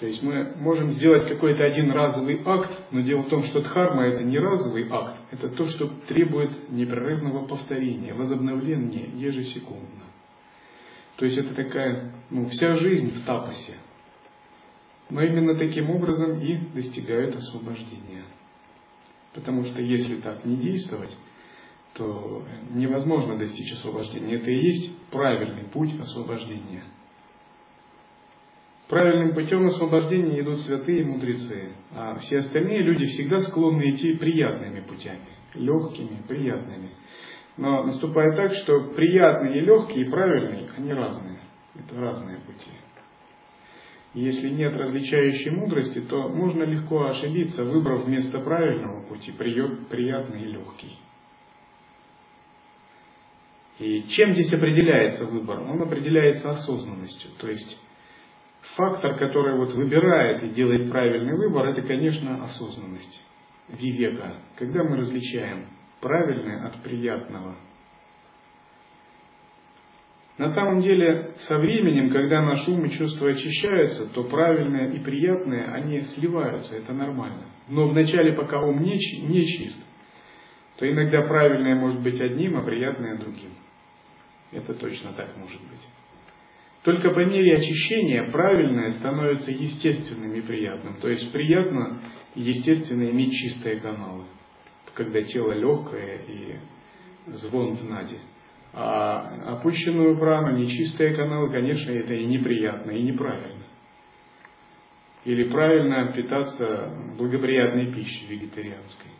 То 0.00 0.06
есть 0.06 0.22
мы 0.22 0.54
можем 0.56 0.92
сделать 0.92 1.28
какой-то 1.28 1.62
один 1.62 1.90
разовый 1.90 2.40
акт, 2.46 2.70
но 2.90 3.02
дело 3.02 3.22
в 3.22 3.28
том, 3.28 3.42
что 3.42 3.60
дхарма 3.60 4.06
это 4.06 4.24
не 4.24 4.38
разовый 4.38 4.88
акт, 4.90 5.16
это 5.30 5.50
то, 5.50 5.66
что 5.66 5.88
требует 6.08 6.70
непрерывного 6.70 7.46
повторения, 7.46 8.14
возобновления 8.14 9.10
ежесекундно. 9.14 10.04
То 11.16 11.26
есть 11.26 11.36
это 11.36 11.54
такая, 11.54 12.14
ну, 12.30 12.46
вся 12.46 12.76
жизнь 12.76 13.10
в 13.10 13.26
тапосе. 13.26 13.74
Но 15.10 15.20
именно 15.22 15.54
таким 15.54 15.90
образом 15.90 16.40
и 16.40 16.56
достигают 16.72 17.34
освобождения. 17.34 18.24
Потому 19.34 19.64
что 19.64 19.82
если 19.82 20.16
так 20.16 20.46
не 20.46 20.56
действовать, 20.56 21.14
то 21.92 22.46
невозможно 22.70 23.36
достичь 23.36 23.72
освобождения. 23.74 24.36
Это 24.36 24.50
и 24.50 24.64
есть 24.64 24.98
правильный 25.10 25.64
путь 25.64 25.98
освобождения. 26.00 26.84
Правильным 28.90 29.34
путем 29.34 29.66
освобождения 29.66 30.40
идут 30.40 30.58
святые 30.62 31.04
мудрецы, 31.04 31.74
а 31.92 32.18
все 32.18 32.38
остальные 32.38 32.82
люди 32.82 33.06
всегда 33.06 33.38
склонны 33.38 33.90
идти 33.90 34.16
приятными 34.16 34.80
путями, 34.80 35.28
легкими, 35.54 36.20
приятными. 36.26 36.90
Но 37.56 37.84
наступает 37.84 38.34
так, 38.34 38.52
что 38.52 38.92
приятные, 38.96 39.60
легкие 39.60 40.06
и 40.06 40.10
правильные, 40.10 40.70
они 40.76 40.92
разные. 40.92 41.38
Это 41.76 42.00
разные 42.00 42.38
пути. 42.38 42.72
Если 44.14 44.48
нет 44.48 44.76
различающей 44.76 45.52
мудрости, 45.52 46.00
то 46.00 46.28
можно 46.28 46.64
легко 46.64 47.04
ошибиться, 47.04 47.64
выбрав 47.64 48.06
вместо 48.06 48.40
правильного 48.40 49.02
пути 49.02 49.30
приятный 49.30 50.42
и 50.42 50.46
легкий. 50.46 50.98
И 53.78 54.02
чем 54.08 54.32
здесь 54.32 54.52
определяется 54.52 55.26
выбор? 55.26 55.60
Он 55.60 55.80
определяется 55.80 56.50
осознанностью. 56.50 57.30
То 57.38 57.46
есть 57.48 57.78
фактор, 58.76 59.16
который 59.16 59.56
вот 59.56 59.72
выбирает 59.74 60.42
и 60.42 60.48
делает 60.50 60.90
правильный 60.90 61.36
выбор, 61.36 61.66
это, 61.66 61.82
конечно, 61.82 62.44
осознанность, 62.44 63.22
вивека. 63.68 64.36
Когда 64.56 64.84
мы 64.84 64.96
различаем 64.96 65.66
правильное 66.00 66.66
от 66.66 66.82
приятного– 66.82 67.56
на 70.40 70.48
самом 70.54 70.80
деле, 70.80 71.34
со 71.40 71.58
временем, 71.58 72.10
когда 72.10 72.40
наш 72.40 72.66
ум 72.66 72.86
и 72.86 72.90
чувства 72.96 73.28
очищаются, 73.28 74.06
то 74.06 74.24
правильное 74.24 74.90
и 74.90 74.98
приятное, 74.98 75.70
они 75.74 76.00
сливаются, 76.00 76.76
это 76.76 76.94
нормально. 76.94 77.44
Но 77.68 77.86
вначале, 77.86 78.32
пока 78.32 78.58
ум 78.58 78.80
не, 78.80 78.96
не 79.28 79.44
чист, 79.44 79.78
то 80.78 80.90
иногда 80.90 81.20
правильное 81.28 81.74
может 81.74 82.00
быть 82.00 82.18
одним, 82.22 82.56
а 82.56 82.62
приятное 82.62 83.18
другим. 83.18 83.50
Это 84.50 84.72
точно 84.72 85.12
так 85.12 85.36
может 85.36 85.60
быть. 85.60 85.86
Только 86.82 87.10
по 87.10 87.20
мере 87.20 87.56
очищения 87.56 88.30
правильное 88.30 88.88
становится 88.90 89.50
естественным 89.50 90.32
и 90.32 90.40
приятным. 90.40 90.98
То 91.00 91.08
есть 91.08 91.30
приятно 91.30 92.00
и 92.34 92.40
естественно 92.40 93.10
иметь 93.10 93.32
чистые 93.32 93.80
каналы, 93.80 94.24
когда 94.94 95.22
тело 95.22 95.52
легкое 95.52 96.22
и 96.26 96.56
звон 97.26 97.76
в 97.76 97.84
наде. 97.84 98.18
А 98.72 99.56
опущенную 99.56 100.16
прану, 100.18 100.56
нечистые 100.56 101.14
каналы, 101.14 101.50
конечно, 101.50 101.90
это 101.90 102.14
и 102.14 102.24
неприятно, 102.24 102.92
и 102.92 103.02
неправильно. 103.02 103.64
Или 105.24 105.50
правильно 105.50 106.12
питаться 106.12 106.94
благоприятной 107.18 107.92
пищей 107.92 108.26
вегетарианской. 108.26 109.10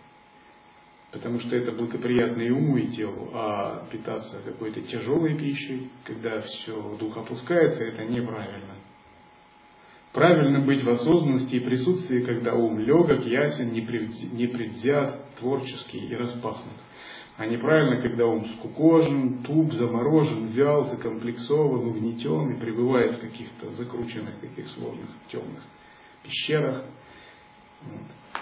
Потому 1.13 1.41
что 1.41 1.57
это 1.57 1.73
благоприятно 1.73 2.43
и 2.43 2.51
уму, 2.51 2.77
и 2.77 2.89
телу, 2.89 3.31
а 3.33 3.85
питаться 3.91 4.41
какой-то 4.45 4.81
тяжелой 4.83 5.37
пищей, 5.37 5.91
когда 6.05 6.41
все 6.41 6.97
дух 6.99 7.17
опускается, 7.17 7.83
это 7.85 8.05
неправильно. 8.05 8.77
Правильно 10.13 10.61
быть 10.61 10.85
в 10.85 10.91
осознанности 10.91 11.57
и 11.57 11.61
присутствии, 11.61 12.23
когда 12.23 12.55
ум 12.55 12.79
легок, 12.79 13.25
ясен, 13.27 13.73
непредвзят, 13.73 15.35
творческий 15.37 15.99
и 15.99 16.15
распахнут 16.15 16.77
а 17.41 17.47
неправильно, 17.47 18.03
когда 18.03 18.27
ум 18.27 18.45
скукожен, 18.59 19.43
туп, 19.43 19.73
заморожен, 19.73 20.49
вял, 20.49 20.85
закомплексован, 20.85 21.87
угнетен 21.87 22.51
и 22.51 22.61
пребывает 22.61 23.13
в 23.13 23.21
каких-то 23.23 23.71
закрученных, 23.71 24.41
таких 24.41 24.69
сложных, 24.69 25.09
темных 25.33 25.63
пещерах. 26.23 26.85
Вот. 27.81 28.40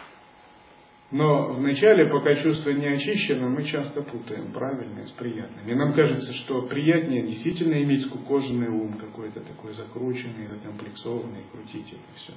Но 1.11 1.55
вначале, 1.55 2.07
пока 2.11 2.35
чувство 2.43 2.71
не 2.71 2.87
очищено, 2.87 3.49
мы 3.49 3.65
часто 3.65 4.03
путаем 4.03 4.53
правильное 4.53 5.07
с 5.07 5.11
приятным. 5.13 5.67
И 5.67 5.75
нам 5.75 5.95
кажется, 5.95 6.35
что 6.35 6.67
приятнее 6.67 7.23
действительно 7.23 7.83
иметь 7.83 8.05
скукоженный 8.05 8.69
ум, 8.69 8.99
какой-то 8.99 9.41
такой 9.41 9.73
закрученный, 9.73 10.49
закомплексованный, 10.49 11.45
крутить 11.51 11.93
это 11.93 12.15
все. 12.17 12.35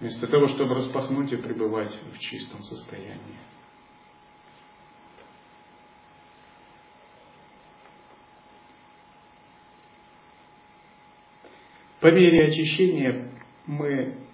Вместо 0.00 0.26
того, 0.26 0.48
чтобы 0.48 0.76
распахнуть 0.76 1.32
и 1.32 1.36
пребывать 1.36 1.94
в 2.14 2.18
чистом 2.18 2.62
состоянии. 2.62 3.38
По 12.00 12.10
мере 12.10 12.46
очищения 12.46 13.32
мы 13.66 14.27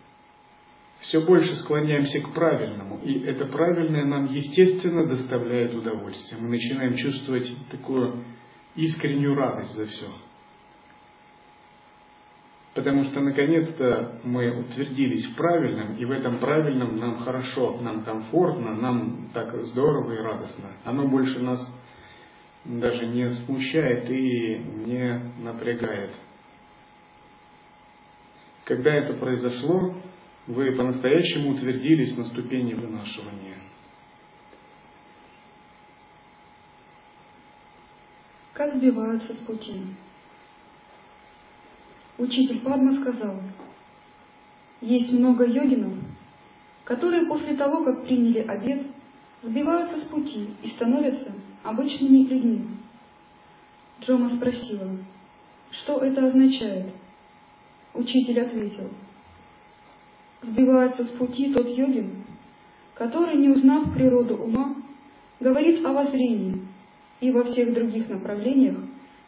все 1.04 1.20
больше 1.20 1.54
склоняемся 1.56 2.20
к 2.20 2.32
правильному, 2.32 2.98
и 3.02 3.20
это 3.24 3.44
правильное 3.46 4.04
нам 4.04 4.26
естественно 4.26 5.06
доставляет 5.06 5.74
удовольствие. 5.74 6.40
Мы 6.40 6.48
начинаем 6.48 6.94
чувствовать 6.94 7.50
такую 7.70 8.24
искреннюю 8.74 9.34
радость 9.34 9.74
за 9.74 9.86
все. 9.86 10.06
Потому 12.74 13.04
что 13.04 13.20
наконец-то 13.20 14.18
мы 14.24 14.60
утвердились 14.60 15.26
в 15.26 15.36
правильном, 15.36 15.96
и 15.96 16.04
в 16.04 16.10
этом 16.10 16.38
правильном 16.38 16.96
нам 16.96 17.18
хорошо, 17.18 17.80
нам 17.80 18.02
комфортно, 18.02 18.74
нам 18.74 19.28
так 19.32 19.54
здорово 19.66 20.12
и 20.12 20.18
радостно. 20.18 20.70
Оно 20.84 21.06
больше 21.06 21.38
нас 21.38 21.60
даже 22.64 23.06
не 23.06 23.28
смущает 23.30 24.10
и 24.10 24.58
не 24.86 25.20
напрягает. 25.38 26.10
Когда 28.64 28.94
это 28.94 29.12
произошло, 29.14 29.94
вы 30.46 30.72
по-настоящему 30.72 31.50
утвердились 31.50 32.16
на 32.16 32.24
ступени 32.24 32.74
вынашивания. 32.74 33.58
Как 38.52 38.74
сбиваются 38.74 39.34
с 39.34 39.38
пути? 39.38 39.82
Учитель 42.18 42.60
Падма 42.60 42.92
сказал, 43.00 43.40
есть 44.80 45.12
много 45.12 45.44
йогинов, 45.44 45.94
которые 46.84 47.26
после 47.26 47.56
того, 47.56 47.82
как 47.84 48.04
приняли 48.04 48.38
обед, 48.38 48.86
сбиваются 49.42 49.98
с 49.98 50.02
пути 50.02 50.50
и 50.62 50.68
становятся 50.68 51.32
обычными 51.64 52.28
людьми. 52.28 52.66
Джома 54.00 54.36
спросила, 54.36 54.96
что 55.70 55.98
это 55.98 56.26
означает– 56.26 56.92
Учитель 57.94 58.40
ответил, 58.40 58.90
сбивается 60.46 61.04
с 61.04 61.08
пути 61.08 61.52
тот 61.52 61.68
йогин, 61.68 62.24
который, 62.94 63.36
не 63.36 63.48
узнав 63.48 63.92
природу 63.94 64.36
ума, 64.36 64.76
говорит 65.40 65.84
о 65.84 65.92
воззрении 65.92 66.62
и 67.20 67.30
во 67.30 67.44
всех 67.44 67.72
других 67.72 68.08
направлениях 68.08 68.76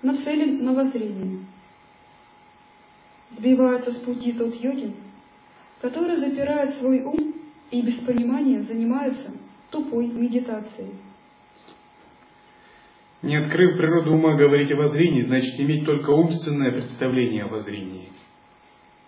нацелен 0.02 0.64
на 0.64 0.72
воззрение. 0.74 1.40
Сбивается 3.36 3.92
с 3.92 3.96
пути 3.96 4.32
тот 4.32 4.54
йогин, 4.54 4.94
который 5.80 6.16
запирает 6.16 6.76
свой 6.76 7.02
ум 7.02 7.34
и 7.70 7.82
без 7.82 7.94
понимания 7.96 8.62
занимается 8.62 9.32
тупой 9.70 10.06
медитацией. 10.06 10.94
Не 13.22 13.36
открыв 13.36 13.76
природу 13.76 14.12
ума 14.12 14.34
говорить 14.36 14.70
о 14.70 14.76
воззрении, 14.76 15.22
значит 15.22 15.58
иметь 15.58 15.84
только 15.84 16.10
умственное 16.10 16.70
представление 16.70 17.44
о 17.44 17.48
воззрении 17.48 18.10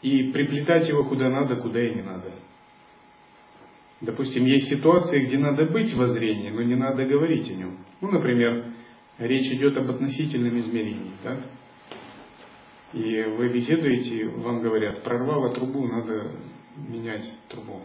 и 0.03 0.31
приплетать 0.33 0.89
его 0.89 1.05
куда 1.05 1.29
надо, 1.29 1.57
куда 1.57 1.83
и 1.83 1.95
не 1.95 2.03
надо. 2.03 2.33
Допустим, 4.01 4.45
есть 4.45 4.69
ситуации, 4.69 5.27
где 5.27 5.39
надо 5.39 5.65
быть 5.67 5.93
в 5.93 5.99
воззрении, 5.99 6.51
но 6.51 6.63
не 6.63 6.77
надо 6.77 7.05
говорить 7.05 7.51
о 7.51 7.55
нем. 7.55 7.79
Ну, 8.01 8.11
например, 8.11 8.67
речь 9.19 9.51
идет 9.53 9.77
об 9.77 9.91
относительном 9.91 10.57
измерении. 10.61 11.13
Так? 11.23 11.41
И 12.93 13.23
вы 13.23 13.53
беседуете, 13.53 14.29
вам 14.29 14.63
говорят, 14.63 15.03
прорвало 15.03 15.53
трубу, 15.53 15.87
надо 15.87 16.33
менять 16.77 17.29
трубу. 17.49 17.83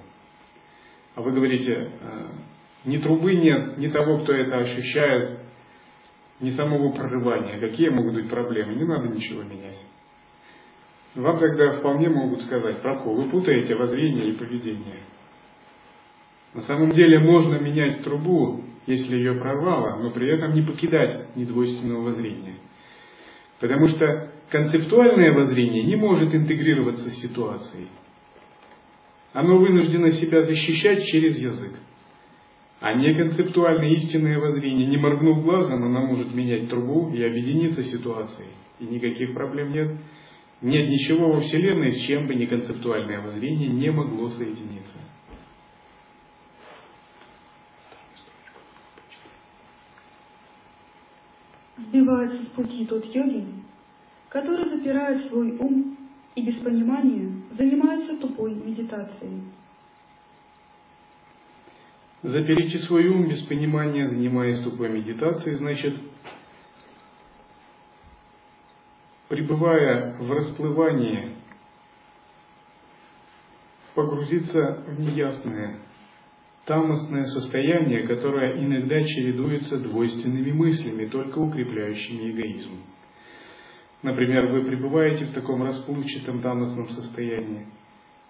А 1.15 1.21
вы 1.21 1.31
говорите, 1.31 1.91
«Э, 2.01 2.27
ни 2.85 2.97
трубы 2.97 3.33
нет, 3.33 3.77
ни 3.77 3.87
того, 3.87 4.23
кто 4.23 4.33
это 4.33 4.57
ощущает, 4.57 5.39
ни 6.39 6.51
самого 6.51 6.91
прорывания. 6.91 7.59
Какие 7.59 7.89
могут 7.89 8.15
быть 8.15 8.29
проблемы? 8.29 8.75
Не 8.75 8.83
надо 8.83 9.07
ничего 9.07 9.43
менять. 9.43 9.79
Вам 11.15 11.39
тогда 11.39 11.73
вполне 11.73 12.09
могут 12.09 12.41
сказать, 12.41 12.81
Прабху, 12.81 13.13
вы 13.13 13.29
путаете 13.29 13.75
воззрение 13.75 14.29
и 14.29 14.37
поведение. 14.37 15.03
На 16.53 16.61
самом 16.61 16.91
деле 16.91 17.19
можно 17.19 17.55
менять 17.59 18.03
трубу, 18.03 18.63
если 18.87 19.15
ее 19.15 19.35
прорвало, 19.35 20.01
но 20.01 20.11
при 20.11 20.27
этом 20.33 20.53
не 20.53 20.61
покидать 20.61 21.35
недвойственного 21.35 22.01
воззрения. 22.01 22.55
Потому 23.59 23.87
что 23.87 24.31
концептуальное 24.49 25.33
воззрение 25.33 25.83
не 25.83 25.95
может 25.95 26.33
интегрироваться 26.33 27.09
с 27.09 27.21
ситуацией. 27.21 27.87
Оно 29.33 29.57
вынуждено 29.57 30.11
себя 30.11 30.41
защищать 30.41 31.05
через 31.05 31.37
язык. 31.37 31.73
А 32.79 32.93
не 32.93 33.13
концептуальное 33.13 33.89
истинное 33.91 34.39
воззрение, 34.39 34.85
не 34.85 34.97
моргнув 34.97 35.43
глазом, 35.43 35.83
она 35.83 36.01
может 36.01 36.33
менять 36.35 36.69
трубу 36.69 37.09
и 37.13 37.23
объединиться 37.23 37.83
с 37.83 37.89
ситуацией. 37.89 38.49
И 38.79 38.85
никаких 38.85 39.33
проблем 39.33 39.71
нет. 39.71 39.91
Нет 40.63 40.87
ничего 40.87 41.33
во 41.33 41.41
Вселенной, 41.41 41.91
с 41.91 41.97
чем 42.07 42.25
бы 42.25 42.35
неконцептуальное 42.35 43.19
воззрение 43.19 43.67
не 43.67 43.91
могло 43.91 44.29
соединиться. 44.29 44.97
Сбивается 51.75 52.43
с 52.43 52.47
пути 52.47 52.85
тот 52.85 53.03
йоги, 53.13 53.45
который 54.29 54.69
запирает 54.69 55.25
свой 55.25 55.51
ум 55.57 55.97
и 56.33 56.45
без 56.45 56.55
понимания 56.55 57.41
занимается 57.51 58.15
тупой 58.15 58.55
медитацией. 58.55 59.41
Заперите 62.21 62.77
свой 62.77 63.05
ум 63.09 63.27
без 63.27 63.41
понимания, 63.41 64.07
занимаясь 64.07 64.61
тупой 64.61 64.89
медитацией, 64.89 65.57
значит, 65.57 65.99
пребывая 69.33 70.15
в 70.19 70.31
расплывании, 70.31 71.33
погрузиться 73.95 74.83
в 74.85 74.99
неясное, 74.99 75.79
тамостное 76.65 77.23
состояние, 77.23 78.05
которое 78.05 78.63
иногда 78.63 79.03
чередуется 79.03 79.79
двойственными 79.79 80.51
мыслями, 80.51 81.07
только 81.07 81.39
укрепляющими 81.39 82.29
эгоизм. 82.29 82.83
Например, 84.03 84.51
вы 84.51 84.65
пребываете 84.65 85.25
в 85.25 85.33
таком 85.33 85.63
расплывчатом 85.63 86.41
тамостном 86.41 86.89
состоянии, 86.89 87.65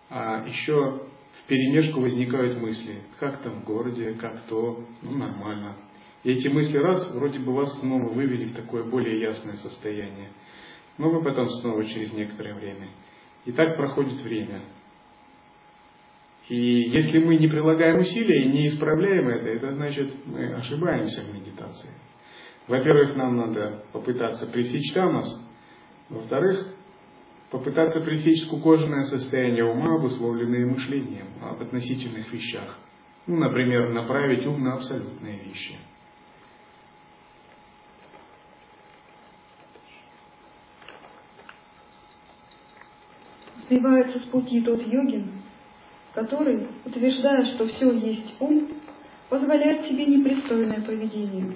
а 0.09 0.45
еще 0.47 1.01
в 1.33 1.47
перемешку 1.47 1.99
возникают 1.99 2.61
мысли, 2.61 3.01
как 3.19 3.41
там 3.41 3.59
в 3.59 3.65
городе, 3.65 4.13
как 4.13 4.39
то, 4.43 4.85
ну 5.01 5.17
нормально. 5.17 5.75
И 6.23 6.31
эти 6.31 6.47
мысли 6.47 6.77
раз, 6.77 7.11
вроде 7.11 7.39
бы 7.39 7.53
вас 7.53 7.77
снова 7.81 8.07
вывели 8.13 8.45
в 8.45 8.55
такое 8.55 8.85
более 8.85 9.19
ясное 9.19 9.55
состояние. 9.55 10.29
Но 10.97 11.09
вы 11.09 11.23
потом 11.23 11.49
снова 11.49 11.83
через 11.85 12.13
некоторое 12.13 12.53
время. 12.53 12.89
И 13.45 13.51
так 13.51 13.75
проходит 13.75 14.21
время. 14.21 14.63
И 16.49 16.55
если 16.89 17.19
мы 17.19 17.37
не 17.37 17.47
прилагаем 17.47 17.99
усилия 17.99 18.43
и 18.43 18.49
не 18.49 18.67
исправляем 18.67 19.27
это, 19.29 19.47
это 19.47 19.71
значит, 19.71 20.25
мы 20.25 20.53
ошибаемся 20.53 21.21
в 21.21 21.33
медитации. 21.33 21.89
Во-первых, 22.67 23.15
нам 23.15 23.35
надо 23.35 23.83
попытаться 23.91 24.47
пресечь 24.47 24.93
тамос. 24.93 25.41
Во-вторых, 26.09 26.73
попытаться 27.49 28.01
пресечь 28.01 28.45
скукоженное 28.45 29.03
состояние 29.03 29.65
ума, 29.65 29.95
обусловленное 29.95 30.65
мышлением 30.65 31.27
об 31.41 31.61
относительных 31.61 32.31
вещах. 32.31 32.77
Ну, 33.25 33.37
например, 33.37 33.93
направить 33.93 34.45
ум 34.45 34.63
на 34.63 34.73
абсолютные 34.75 35.39
вещи. 35.39 35.75
Сбивается 43.65 44.19
с 44.19 44.23
пути 44.23 44.61
тот 44.61 44.81
йогин, 44.85 45.41
который, 46.13 46.67
утверждая, 46.85 47.45
что 47.53 47.67
все 47.67 47.91
есть 47.91 48.35
ум, 48.39 48.69
позволяет 49.29 49.85
себе 49.85 50.05
непристойное 50.05 50.81
поведение. 50.81 51.55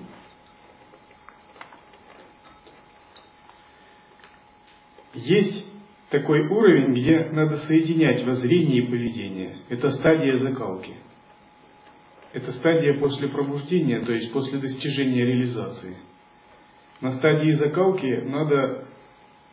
Есть 5.14 5.66
такой 6.10 6.48
уровень, 6.48 6.94
где 6.94 7.30
надо 7.32 7.58
соединять 7.58 8.24
воззрение 8.24 8.84
и 8.84 8.88
поведение. 8.88 9.58
Это 9.70 9.92
стадия 9.92 10.36
закалки. 10.36 10.96
Это 12.34 12.52
стадия 12.52 13.00
после 13.00 13.30
пробуждения, 13.30 14.02
то 14.02 14.14
есть 14.14 14.32
после 14.32 14.60
достижения 14.60 15.26
реализации. 15.26 15.98
На 17.02 17.12
стадии 17.12 17.52
закалки 17.52 18.06
надо, 18.26 18.87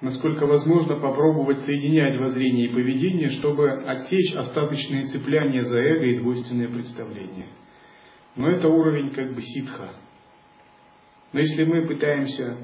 насколько 0.01 0.47
возможно, 0.47 0.97
попробовать 0.97 1.61
соединять 1.61 2.19
воззрение 2.19 2.67
и 2.67 2.73
поведение, 2.75 3.29
чтобы 3.31 3.71
отсечь 3.71 4.35
остаточные 4.35 5.07
цепляния 5.07 5.63
за 5.63 5.79
эго 5.79 6.05
и 6.07 6.19
двойственные 6.19 6.69
представления. 6.69 7.49
Но 8.37 8.49
это 8.49 8.69
уровень 8.69 9.11
как 9.11 9.35
бы 9.35 9.43
ситха. 9.43 9.95
Но 11.33 11.41
если 11.41 11.65
мы 11.65 11.87
пытаемся 11.87 12.59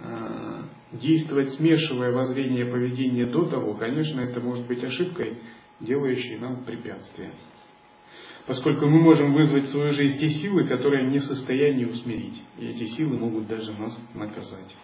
а, 0.00 0.64
действовать, 0.92 1.50
смешивая 1.52 2.12
воззрение 2.12 2.66
и 2.66 2.70
поведение 2.70 3.26
до 3.26 3.46
того, 3.46 3.74
конечно, 3.74 4.20
это 4.20 4.40
может 4.40 4.66
быть 4.66 4.82
ошибкой, 4.84 5.38
делающей 5.80 6.38
нам 6.38 6.64
препятствия. 6.64 7.32
Поскольку 8.46 8.86
мы 8.86 9.00
можем 9.00 9.32
вызвать 9.32 9.64
в 9.64 9.68
свою 9.68 9.92
жизнь 9.92 10.18
те 10.18 10.28
силы, 10.28 10.66
которые 10.66 11.08
не 11.08 11.18
в 11.18 11.24
состоянии 11.24 11.86
усмирить. 11.86 12.42
И 12.58 12.66
эти 12.66 12.84
силы 12.84 13.18
могут 13.18 13.46
даже 13.46 13.72
нас 13.72 13.98
наказать. 14.12 14.74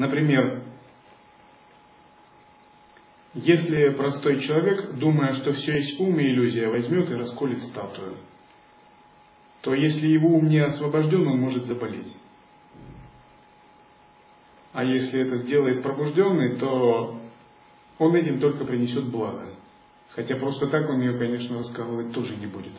Например, 0.00 0.62
если 3.34 3.90
простой 3.90 4.40
человек, 4.40 4.94
думая, 4.94 5.34
что 5.34 5.52
все 5.52 5.76
есть 5.76 6.00
ум 6.00 6.18
и 6.18 6.22
иллюзия, 6.22 6.70
возьмет 6.70 7.10
и 7.10 7.16
расколет 7.16 7.62
статую, 7.64 8.16
то 9.60 9.74
если 9.74 10.06
его 10.06 10.30
ум 10.30 10.48
не 10.48 10.60
освобожден, 10.60 11.26
он 11.26 11.38
может 11.38 11.66
заболеть. 11.66 12.16
А 14.72 14.84
если 14.84 15.20
это 15.20 15.36
сделает 15.36 15.82
пробужденный, 15.82 16.56
то 16.56 17.20
он 17.98 18.14
этим 18.14 18.40
только 18.40 18.64
принесет 18.64 19.04
благо. 19.10 19.52
Хотя 20.12 20.36
просто 20.36 20.68
так 20.68 20.88
он 20.88 21.00
ее, 21.02 21.18
конечно, 21.18 21.58
раскалывать 21.58 22.14
тоже 22.14 22.36
не 22.36 22.46
будет. 22.46 22.72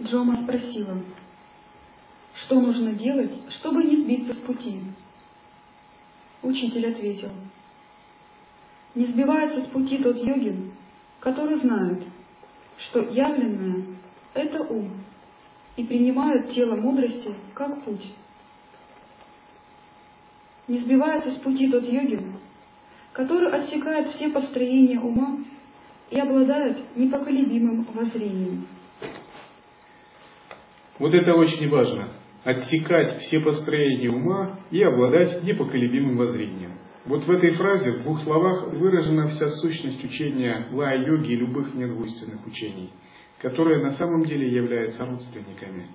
Джома 0.00 0.36
спросила, 0.36 1.02
что 2.34 2.60
нужно 2.60 2.92
делать, 2.92 3.32
чтобы 3.50 3.82
не 3.82 3.96
сбиться 3.96 4.34
с 4.34 4.38
пути? 4.38 4.80
Учитель 6.40 6.88
ответил, 6.88 7.30
не 8.94 9.06
сбивается 9.06 9.62
с 9.62 9.66
пути 9.66 9.98
тот 9.98 10.16
йогин, 10.16 10.72
который 11.18 11.56
знает, 11.56 12.04
что 12.78 13.00
явленное 13.00 13.84
это 14.34 14.62
ум, 14.62 15.02
и 15.76 15.84
принимают 15.84 16.50
тело 16.50 16.76
мудрости 16.76 17.34
как 17.54 17.82
путь. 17.82 18.06
Не 20.68 20.78
сбивается 20.78 21.32
с 21.32 21.36
пути 21.36 21.68
тот 21.68 21.84
йогин, 21.84 22.34
который 23.12 23.50
отсекает 23.50 24.10
все 24.10 24.28
построения 24.28 25.00
ума 25.00 25.38
и 26.10 26.20
обладает 26.20 26.96
непоколебимым 26.96 27.82
воззрением. 27.92 28.68
Вот 30.98 31.14
это 31.14 31.34
очень 31.34 31.68
важно. 31.68 32.14
Отсекать 32.44 33.18
все 33.20 33.40
построения 33.40 34.10
ума 34.10 34.60
и 34.70 34.82
обладать 34.82 35.42
непоколебимым 35.42 36.16
воззрением. 36.16 36.72
Вот 37.04 37.24
в 37.24 37.30
этой 37.30 37.50
фразе, 37.52 37.92
в 37.92 38.02
двух 38.02 38.20
словах, 38.22 38.72
выражена 38.72 39.26
вся 39.28 39.48
сущность 39.48 40.02
учения 40.04 40.68
лая-йоги 40.72 41.32
и 41.32 41.36
любых 41.36 41.74
недвойственных 41.74 42.46
учений– 42.46 42.90
которые 43.40 43.82
на 43.82 43.92
самом 43.92 44.24
деле 44.24 44.50
являются 44.50 45.06
родственниками. 45.06 45.88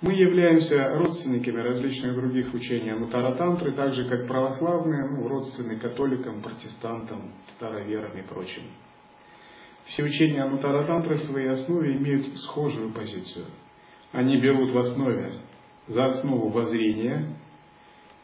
Мы 0.00 0.12
являемся 0.12 0.90
родственниками 0.96 1.60
различных 1.60 2.14
других 2.14 2.52
учений 2.52 2.90
Анутара-тантры, 2.90 3.72
так 3.72 3.94
же 3.94 4.04
как 4.04 4.26
православные, 4.26 5.08
ну, 5.08 5.28
родственны 5.28 5.78
католикам, 5.78 6.42
протестантам, 6.42 7.32
староверам 7.56 8.18
и 8.18 8.22
прочим. 8.22 8.64
Все 9.86 10.04
учения 10.04 10.42
Анутара-тантры 10.42 11.16
в 11.16 11.22
своей 11.22 11.48
основе 11.48 11.96
имеют 11.96 12.36
схожую 12.38 12.92
позицию. 12.92 13.46
Они 14.14 14.36
берут 14.36 14.70
в 14.70 14.78
основе 14.78 15.40
за 15.88 16.04
основу 16.04 16.48
воззрения 16.48 17.36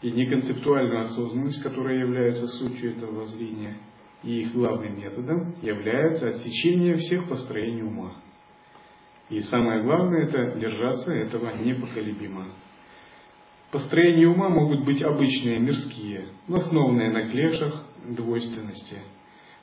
и 0.01 0.13
неконцептуальную 0.13 1.01
осознанность, 1.01 1.61
которая 1.65 1.99
является 1.99 2.47
сутью 2.47 2.97
этого 2.97 3.23
воззрения, 3.23 3.77
и 4.23 4.43
их 4.43 4.53
главным 4.53 5.01
методом 5.01 5.57
является 5.63 6.29
отсечение 6.29 6.95
всех 6.95 7.29
построений 7.29 7.83
ума. 7.83 8.15
И 9.31 9.41
самое 9.41 9.83
главное 9.83 10.27
это 10.27 10.61
держаться 10.61 11.13
этого 11.13 11.57
непоколебимо. 11.57 12.47
Построения 13.73 14.29
ума 14.29 14.49
могут 14.49 14.85
быть 14.85 15.03
обычные, 15.03 15.59
мирские, 15.59 16.29
основанные 16.49 17.11
на 17.11 17.29
клешах 17.31 17.85
двойственности. 18.05 18.99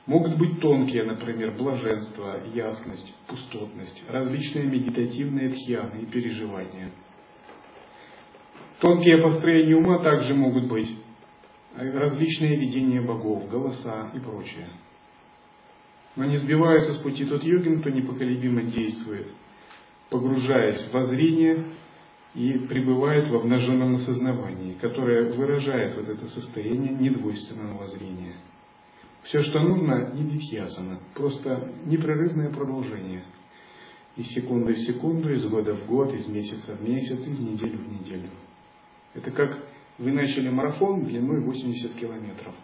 Могут 0.08 0.38
быть 0.38 0.58
тонкие, 0.60 1.04
например, 1.04 1.54
блаженство, 1.54 2.42
ясность, 2.54 3.14
пустотность, 3.26 4.02
различные 4.08 4.64
медитативные 4.64 5.50
тхьяны 5.50 6.00
и 6.00 6.06
переживания. 6.06 6.92
Тонкие 8.80 9.18
построения 9.18 9.76
ума 9.76 9.98
также 9.98 10.34
могут 10.34 10.66
быть 10.66 10.96
различные 11.76 12.56
видения 12.56 13.02
богов, 13.02 13.50
голоса 13.50 14.10
и 14.14 14.18
прочее. 14.18 14.70
Но 16.16 16.24
не 16.24 16.38
сбивается 16.38 16.92
с 16.92 16.96
пути 16.96 17.26
тот 17.26 17.44
йогин, 17.44 17.80
кто 17.80 17.90
непоколебимо 17.90 18.62
действует, 18.62 19.28
погружаясь 20.08 20.84
в 20.84 20.92
воззрение 20.94 21.66
и 22.34 22.54
пребывает 22.66 23.28
в 23.28 23.34
обнаженном 23.36 23.96
осознавании, 23.96 24.72
которое 24.80 25.34
выражает 25.34 25.96
вот 25.96 26.08
это 26.08 26.26
состояние 26.28 26.94
недвойственного 26.94 27.88
зрения. 27.88 28.36
Все, 29.28 29.42
что 29.42 29.60
нужно, 29.60 30.10
не 30.14 30.24
дитьясана, 30.24 31.00
просто 31.14 31.70
непрерывное 31.84 32.48
продолжение. 32.48 33.24
Из 34.16 34.26
секунды 34.28 34.72
в 34.72 34.78
секунду, 34.78 35.30
из 35.30 35.44
года 35.46 35.74
в 35.74 35.86
год, 35.86 36.14
из 36.14 36.26
месяца 36.26 36.74
в 36.74 36.82
месяц, 36.82 37.26
из 37.26 37.38
недели 37.38 37.76
в 37.76 37.92
неделю. 37.92 38.30
Это 39.12 39.30
как 39.30 39.68
вы 39.98 40.12
начали 40.12 40.48
марафон 40.48 41.04
длиной 41.04 41.42
80 41.42 41.94
километров. 41.96 42.54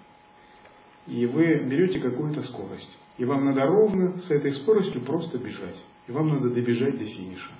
И 1.07 1.27
вы 1.27 1.65
берете 1.65 2.01
какую-то 2.01 2.43
скорость. 2.45 2.99
И 3.19 3.27
вам 3.27 3.45
надо 3.45 3.67
ровно 3.67 4.17
с 4.17 4.31
этой 4.31 4.53
скоростью 4.53 5.03
просто 5.03 5.37
бежать. 5.37 5.77
И 6.09 6.13
вам 6.13 6.29
надо 6.29 6.49
добежать 6.49 6.97
до 6.99 7.05
финиша. 7.05 7.53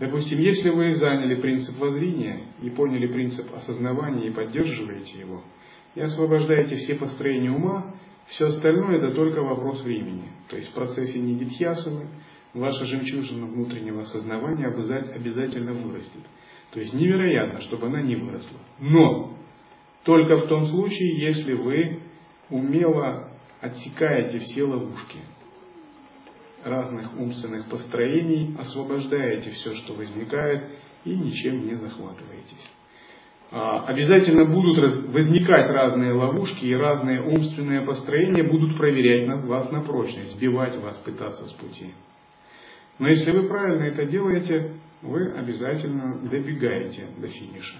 Допустим, 0.00 0.40
если 0.40 0.70
вы 0.70 0.92
заняли 0.94 1.40
принцип 1.40 1.78
воззрения 1.78 2.46
и 2.62 2.70
поняли 2.70 3.06
принцип 3.06 3.46
осознавания 3.54 4.26
и 4.26 4.32
поддерживаете 4.32 5.20
его, 5.20 5.44
и 5.98 6.00
освобождаете 6.00 6.76
все 6.76 6.94
построения 6.94 7.50
ума, 7.50 7.92
все 8.26 8.46
остальное 8.46 8.98
это 8.98 9.10
только 9.10 9.40
вопрос 9.42 9.82
времени. 9.82 10.30
То 10.48 10.54
есть 10.54 10.70
в 10.70 10.74
процессе 10.74 11.18
нидитьясаны 11.18 12.06
ваша 12.54 12.84
жемчужина 12.84 13.46
внутреннего 13.46 14.02
осознавания 14.02 14.68
обязательно 14.68 15.72
вырастет. 15.72 16.22
То 16.70 16.78
есть 16.78 16.94
невероятно, 16.94 17.62
чтобы 17.62 17.88
она 17.88 18.00
не 18.00 18.14
выросла. 18.14 18.58
Но 18.78 19.36
только 20.04 20.36
в 20.36 20.46
том 20.46 20.66
случае, 20.66 21.20
если 21.20 21.54
вы 21.54 22.00
умело 22.48 23.32
отсекаете 23.60 24.38
все 24.38 24.62
ловушки 24.62 25.18
разных 26.62 27.18
умственных 27.18 27.68
построений, 27.68 28.54
освобождаете 28.56 29.50
все, 29.50 29.72
что 29.74 29.94
возникает, 29.94 30.70
и 31.04 31.10
ничем 31.10 31.66
не 31.66 31.74
захватываетесь. 31.74 32.70
А, 33.50 33.86
обязательно 33.86 34.44
будут 34.44 35.06
возникать 35.06 35.70
разные 35.70 36.12
ловушки 36.12 36.66
и 36.66 36.74
разные 36.74 37.22
умственные 37.22 37.80
построения 37.80 38.42
будут 38.42 38.76
проверять 38.76 39.26
вас 39.44 39.70
на 39.70 39.80
прочность, 39.80 40.36
сбивать 40.36 40.76
вас, 40.76 40.96
пытаться 40.98 41.46
с 41.46 41.52
пути. 41.52 41.94
Но 42.98 43.08
если 43.08 43.30
вы 43.30 43.48
правильно 43.48 43.84
это 43.84 44.04
делаете, 44.04 44.74
вы 45.00 45.32
обязательно 45.32 46.18
добегаете 46.28 47.06
до 47.16 47.28
финиша. 47.28 47.78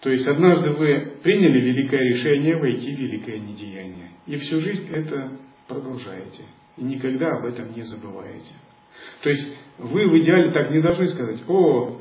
То 0.00 0.10
есть 0.10 0.26
однажды 0.26 0.70
вы 0.70 1.18
приняли 1.22 1.60
великое 1.60 2.00
решение 2.00 2.56
войти 2.56 2.94
в 2.94 2.98
великое 2.98 3.38
недеяние. 3.38 4.10
И 4.26 4.36
всю 4.36 4.58
жизнь 4.58 4.88
это 4.92 5.38
продолжаете. 5.68 6.44
И 6.76 6.84
никогда 6.84 7.30
об 7.32 7.44
этом 7.44 7.72
не 7.72 7.82
забываете. 7.82 8.52
То 9.22 9.30
есть 9.30 9.56
вы 9.78 10.08
в 10.08 10.18
идеале 10.18 10.52
так 10.52 10.70
не 10.70 10.80
должны 10.80 11.06
сказать, 11.06 11.42
о, 11.48 12.00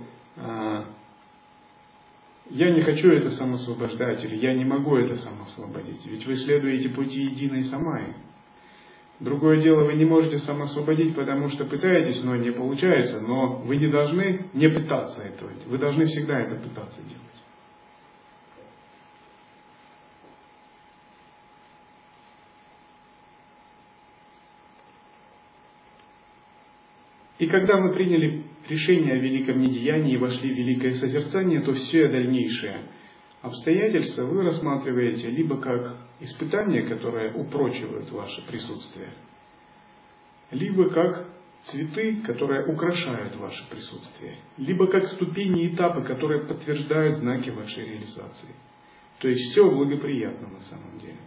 я 2.49 2.71
не 2.71 2.81
хочу 2.81 3.09
это 3.11 3.31
самосвобождать, 3.31 4.23
или 4.23 4.35
я 4.37 4.53
не 4.53 4.65
могу 4.65 4.95
это 4.95 5.15
самосвободить. 5.17 6.05
Ведь 6.05 6.25
вы 6.25 6.35
следуете 6.35 6.89
пути 6.89 7.21
единой 7.21 7.63
самай. 7.65 8.15
Другое 9.19 9.61
дело, 9.61 9.83
вы 9.83 9.93
не 9.93 10.05
можете 10.05 10.37
самосвободить, 10.37 11.13
потому 11.13 11.49
что 11.49 11.65
пытаетесь, 11.65 12.23
но 12.23 12.37
не 12.37 12.51
получается, 12.51 13.19
но 13.19 13.57
вы 13.57 13.75
не 13.75 13.89
должны 13.89 14.45
не 14.53 14.69
пытаться 14.69 15.21
этого. 15.21 15.51
Вы 15.67 15.77
должны 15.77 16.05
всегда 16.05 16.39
это 16.39 16.55
пытаться 16.55 17.01
делать. 17.01 17.38
И 27.39 27.47
когда 27.47 27.77
мы 27.77 27.93
приняли 27.93 28.43
решение 28.67 29.13
о 29.13 29.17
великом 29.17 29.59
недеянии 29.59 30.15
и 30.15 30.17
вошли 30.17 30.53
в 30.53 30.57
великое 30.57 30.91
созерцание, 30.95 31.61
то 31.61 31.73
все 31.73 32.09
дальнейшие 32.09 32.81
обстоятельства 33.41 34.23
вы 34.25 34.43
рассматриваете 34.43 35.29
либо 35.29 35.57
как 35.57 35.95
испытания, 36.19 36.83
которые 36.83 37.33
упрочивают 37.33 38.11
ваше 38.11 38.45
присутствие, 38.45 39.13
либо 40.51 40.89
как 40.89 41.27
цветы, 41.61 42.21
которые 42.25 42.65
украшают 42.65 43.37
ваше 43.37 43.69
присутствие, 43.69 44.39
либо 44.57 44.87
как 44.87 45.07
ступени 45.07 45.63
и 45.63 45.73
этапы, 45.73 46.03
которые 46.03 46.45
подтверждают 46.45 47.15
знаки 47.15 47.51
вашей 47.51 47.85
реализации. 47.85 48.53
То 49.19 49.29
есть 49.29 49.51
все 49.51 49.69
благоприятно 49.69 50.49
на 50.49 50.59
самом 50.61 50.99
деле. 50.99 51.17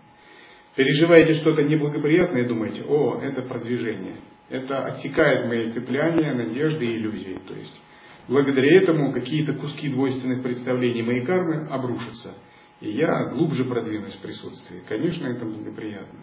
Переживаете 0.77 1.35
что-то 1.35 1.63
неблагоприятное 1.63 2.43
и 2.43 2.49
думаете, 2.49 2.83
о, 2.85 3.21
это 3.21 3.43
продвижение. 3.43 4.17
Это 4.49 4.85
отсекает 4.87 5.47
мои 5.47 5.71
цепляния, 5.71 6.35
надежды 6.35 6.85
и 6.85 6.97
иллюзии. 6.97 7.39
То 7.47 7.55
есть 7.55 7.81
благодаря 8.29 8.83
этому 8.83 9.13
какие-то 9.13 9.55
куски 9.55 9.89
двойственных 9.89 10.43
представлений 10.43 11.03
моей 11.03 11.25
кармы 11.25 11.69
обрушатся. 11.69 12.35
И 12.81 12.91
я 12.91 13.31
глубже 13.31 13.65
продвинусь 13.65 14.15
в 14.15 14.23
присутствии. 14.23 14.83
Конечно, 14.89 15.27
это 15.27 15.45
благоприятно. 15.45 16.21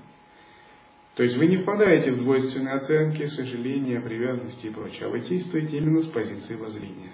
То 1.15 1.23
есть 1.23 1.37
вы 1.37 1.47
не 1.47 1.57
впадаете 1.57 2.11
в 2.11 2.19
двойственные 2.19 2.75
оценки, 2.75 3.25
сожаления, 3.25 3.99
привязанности 3.99 4.67
и 4.67 4.69
прочее, 4.69 5.07
а 5.07 5.09
вы 5.09 5.21
действуете 5.21 5.77
именно 5.77 6.01
с 6.01 6.07
позиции 6.07 6.55
воззрения. 6.55 7.13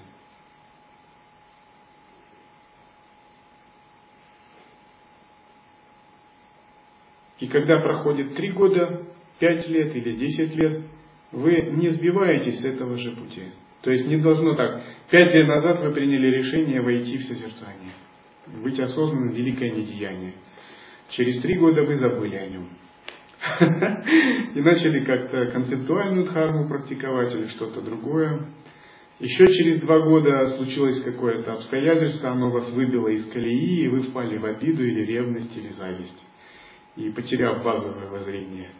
И 7.39 7.47
когда 7.47 7.79
проходит 7.79 8.35
три 8.35 8.51
года, 8.51 9.05
пять 9.39 9.67
лет 9.67 9.95
или 9.95 10.15
десять 10.15 10.55
лет, 10.55 10.85
вы 11.35 11.73
не 11.73 11.89
сбиваетесь 11.89 12.61
с 12.61 12.65
этого 12.65 12.97
же 12.97 13.11
пути. 13.11 13.43
То 13.81 13.91
есть 13.91 14.07
не 14.07 14.17
должно 14.17 14.55
так. 14.55 14.81
Пять 15.11 15.33
лет 15.33 15.47
назад 15.47 15.81
вы 15.81 15.91
приняли 15.91 16.37
решение 16.37 16.81
войти 16.81 17.17
в 17.17 17.23
созерцание. 17.23 17.93
Быть 18.63 18.79
осознанным– 18.79 19.29
великое 19.33 19.71
недеяние. 19.71 20.33
Через 21.09 21.39
три 21.41 21.57
года 21.57 21.83
вы 21.83 21.95
забыли 21.95 22.35
о 22.35 22.47
нем. 22.47 22.69
И 24.55 24.61
начали 24.61 25.03
как-то 25.03 25.51
концептуальную 25.51 26.25
дхарму 26.25 26.67
практиковать 26.67 27.35
или 27.35 27.45
что-то 27.47 27.81
другое. 27.81 28.47
Еще 29.19 29.47
через 29.47 29.81
два 29.81 29.99
года 29.99 30.47
случилось 30.57 31.01
какое-то 31.01 31.53
обстоятельство, 31.53 32.31
оно 32.31 32.49
вас 32.49 32.69
выбило 32.71 33.07
из 33.09 33.25
колеи, 33.27 33.83
и 33.83 33.87
вы 33.87 34.01
впали 34.01 34.37
в 34.37 34.45
обиду 34.45 34.83
или 34.83 35.05
ревность 35.05 35.55
или 35.55 35.69
зависть. 35.69 36.25
И 36.95 37.09
потеряв 37.11 37.63
базовое 37.63 38.07
воззрение. 38.07 38.71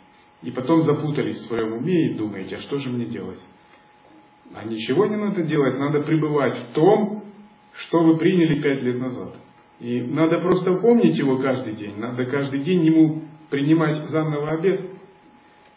И 0.46 0.52
потом 0.52 0.82
запутались 0.82 1.38
в 1.38 1.48
своем 1.48 1.74
уме 1.74 2.12
и 2.12 2.14
думаете, 2.14 2.58
а 2.58 2.60
что 2.60 2.78
же 2.78 2.90
мне 2.90 3.06
делать? 3.06 3.40
А 4.54 4.64
ничего 4.64 5.08
не 5.08 5.16
надо 5.16 5.42
делать, 5.42 5.76
надо 5.80 6.02
пребывать 6.04 6.56
в 6.56 6.74
том, 6.74 7.24
что 7.74 8.04
вы 8.04 8.18
приняли 8.18 8.62
пять 8.62 8.84
лет 8.84 9.00
назад. 9.00 9.36
И 9.80 10.02
надо 10.02 10.40
просто 10.40 10.76
помнить 10.76 11.18
его 11.18 11.40
каждый 11.40 11.74
день. 11.74 11.98
Надо 11.98 12.26
каждый 12.26 12.60
день 12.60 12.86
ему 12.86 13.24
принимать 13.50 14.08
заново 14.08 14.52
обед. 14.52 14.92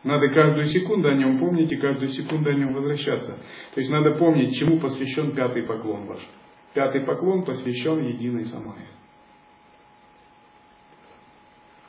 Надо 0.04 0.28
каждую 0.28 0.66
секунду 0.66 1.09
о 1.09 1.14
нем 1.14 1.38
помнить 1.38 1.72
и 1.72 1.76
каждую 1.76 2.11
секунду 2.11 2.50
о 2.50 2.54
нем 2.54 2.74
возвращаться. 2.74 3.38
То 3.74 3.81
есть 3.81 3.90
надо 3.90 4.16
помнить, 4.16 4.54
чему 4.54 4.78
посвящен 4.78 5.35
пятый 5.35 5.62
поклон 5.62 6.04
ваш. 6.04 6.20
Пятый 6.74 7.00
поклон 7.00 7.46
посвящен 7.46 8.07
единой 8.07 8.44
Самае. 8.44 8.87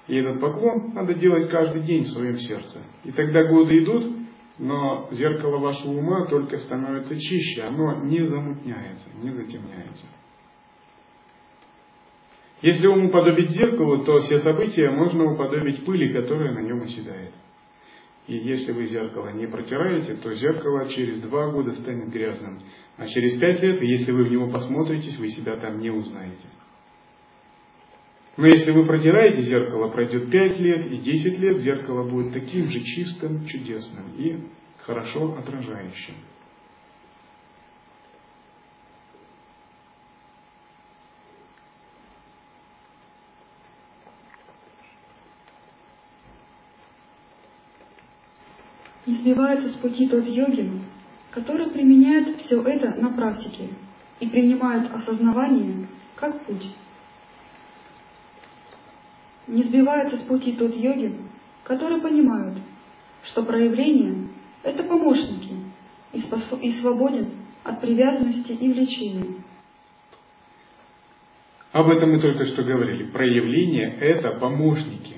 И 0.09 0.15
этот 0.15 0.41
поклон 0.41 0.91
надо 0.95 1.13
делать 1.13 1.51
каждый 1.51 1.83
день 1.83 2.03
в 2.03 2.09
своем 2.09 2.33
сердце. 2.33 2.79
И 3.03 3.11
тогда 3.11 3.43
годы 3.43 3.77
идут, 3.77 4.11
но 4.57 5.07
зеркало 5.11 5.59
вашего 5.59 5.91
ума 5.91 6.25
только 6.25 6.57
становится 6.57 7.17
чище, 7.17 7.61
оно 7.61 8.03
не 8.03 8.27
замутняется, 8.27 9.07
не 9.21 9.29
затемняется. 9.29 10.07
Если 12.63 12.87
ум 12.87 13.05
уподобить 13.05 13.51
зеркалу, 13.51 14.03
то 14.03 14.17
все 14.17 14.39
события 14.39 14.89
можно 14.89 15.31
уподобить 15.31 15.85
пыли, 15.85 16.11
которая 16.11 16.53
на 16.53 16.59
нем 16.59 16.81
оседает. 16.81 17.33
И 18.25 18.35
если 18.35 18.71
вы 18.71 18.85
зеркало 18.85 19.29
не 19.29 19.47
протираете, 19.47 20.15
то 20.15 20.33
зеркало 20.33 20.89
через 20.89 21.21
два 21.21 21.51
года 21.51 21.73
станет 21.73 22.09
грязным. 22.09 22.59
А 22.97 23.05
через 23.05 23.39
пять 23.39 23.61
лет, 23.61 23.81
если 23.81 24.11
вы 24.11 24.23
в 24.23 24.31
него 24.31 24.49
посмотритесь, 24.49 25.19
вы 25.19 25.27
себя 25.27 25.55
там 25.57 25.77
не 25.77 25.91
узнаете. 25.91 26.47
Но 28.37 28.47
если 28.47 28.71
вы 28.71 28.85
протираете 28.85 29.41
зеркало, 29.41 29.89
пройдет 29.89 30.31
пять 30.31 30.59
лет 30.59 30.91
и 30.91 30.97
десять 30.97 31.37
лет, 31.39 31.57
зеркало 31.57 32.09
будет 32.09 32.33
таким 32.33 32.69
же 32.69 32.81
чистым, 32.81 33.45
чудесным 33.45 34.05
и 34.17 34.39
хорошо 34.79 35.37
отражающим. 35.37 36.15
Не 49.05 49.15
сбивается 49.15 49.69
с 49.69 49.75
пути 49.77 50.07
тот 50.07 50.25
йогин, 50.25 50.85
который 51.31 51.71
применяет 51.71 52.37
все 52.41 52.61
это 52.61 52.95
на 53.01 53.09
практике 53.09 53.69
и 54.19 54.27
принимает 54.27 54.91
осознавание 54.93 55.87
как 56.15 56.45
путь. 56.45 56.71
Не 59.49 59.63
сбивается 59.63 60.17
с 60.17 60.19
пути 60.21 60.53
тот 60.53 60.75
йогин, 60.75 61.27
который 61.63 61.99
понимает, 62.01 62.59
что 63.23 63.41
проявление— 63.43 64.27
это 64.63 64.83
помощники 64.83 65.55
и, 66.13 66.19
способ, 66.19 66.61
и 66.61 66.71
свободен 66.73 67.31
от 67.63 67.81
привязанности 67.81 68.51
и 68.51 68.71
влечения. 68.71 69.43
Об 71.71 71.89
этом 71.89 72.11
мы 72.11 72.19
только 72.19 72.45
что 72.45 72.61
говорили. 72.61 73.11
Проявление– 73.11 73.95
это 73.99 74.39
помощники. 74.39 75.17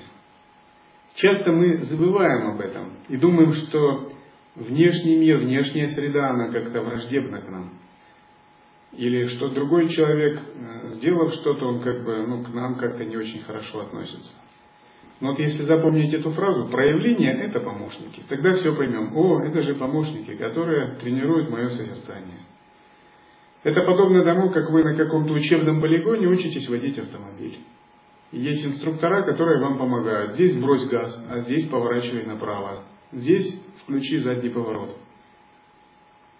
Часто 1.14 1.52
мы 1.52 1.78
забываем 1.78 2.54
об 2.54 2.60
этом 2.60 2.92
и 3.08 3.18
думаем, 3.18 3.52
что 3.52 4.12
внешний 4.54 5.16
мир, 5.16 5.38
внешняя 5.38 5.88
среда, 5.88 6.30
она 6.30 6.50
как-то 6.50 6.80
враждебна 6.80 7.42
к 7.42 7.50
нам. 7.50 7.70
Или 8.92 9.24
что 9.24 9.48
другой 9.48 9.88
человек, 9.88 10.38
э, 10.38 10.88
сделав 10.90 11.32
что-то, 11.34 11.66
он 11.66 11.80
как 11.80 12.04
бы 12.04 12.26
ну, 12.26 12.44
к 12.44 12.52
нам 12.52 12.74
как-то 12.76 13.04
не 13.04 13.16
очень 13.16 13.40
хорошо 13.42 13.80
относится. 13.80 14.32
Но 15.20 15.30
вот 15.30 15.38
если 15.38 15.62
запомнить 15.62 16.12
эту 16.12 16.30
фразу, 16.32 16.68
проявление– 16.68 17.32
это 17.44 17.60
помощники, 17.60 18.22
тогда 18.28 18.54
все 18.54 18.74
поймем. 18.74 19.16
О, 19.16 19.42
это 19.44 19.62
же 19.62 19.76
помощники, 19.76 20.34
которые 20.34 20.96
тренируют 20.96 21.48
мое 21.48 21.68
созерцание. 21.68 22.40
Это 23.62 23.82
подобно 23.82 24.24
тому, 24.24 24.50
как 24.50 24.68
вы 24.70 24.82
на 24.82 24.96
каком-то 24.96 25.32
учебном 25.32 25.80
полигоне 25.80 26.26
учитесь 26.26 26.68
водить 26.68 26.98
автомобиль. 26.98 27.60
Есть 28.32 28.66
инструктора, 28.66 29.22
которые 29.24 29.60
вам 29.60 29.78
помогают. 29.78 30.34
Здесь 30.34 30.58
брось 30.58 30.88
газ, 30.88 31.16
а 31.30 31.40
здесь 31.40 31.68
поворачивай 31.68 32.24
направо. 32.24 32.84
Здесь 33.12 33.60
включи 33.84 34.18
задний 34.18 34.48
поворот. 34.48 34.96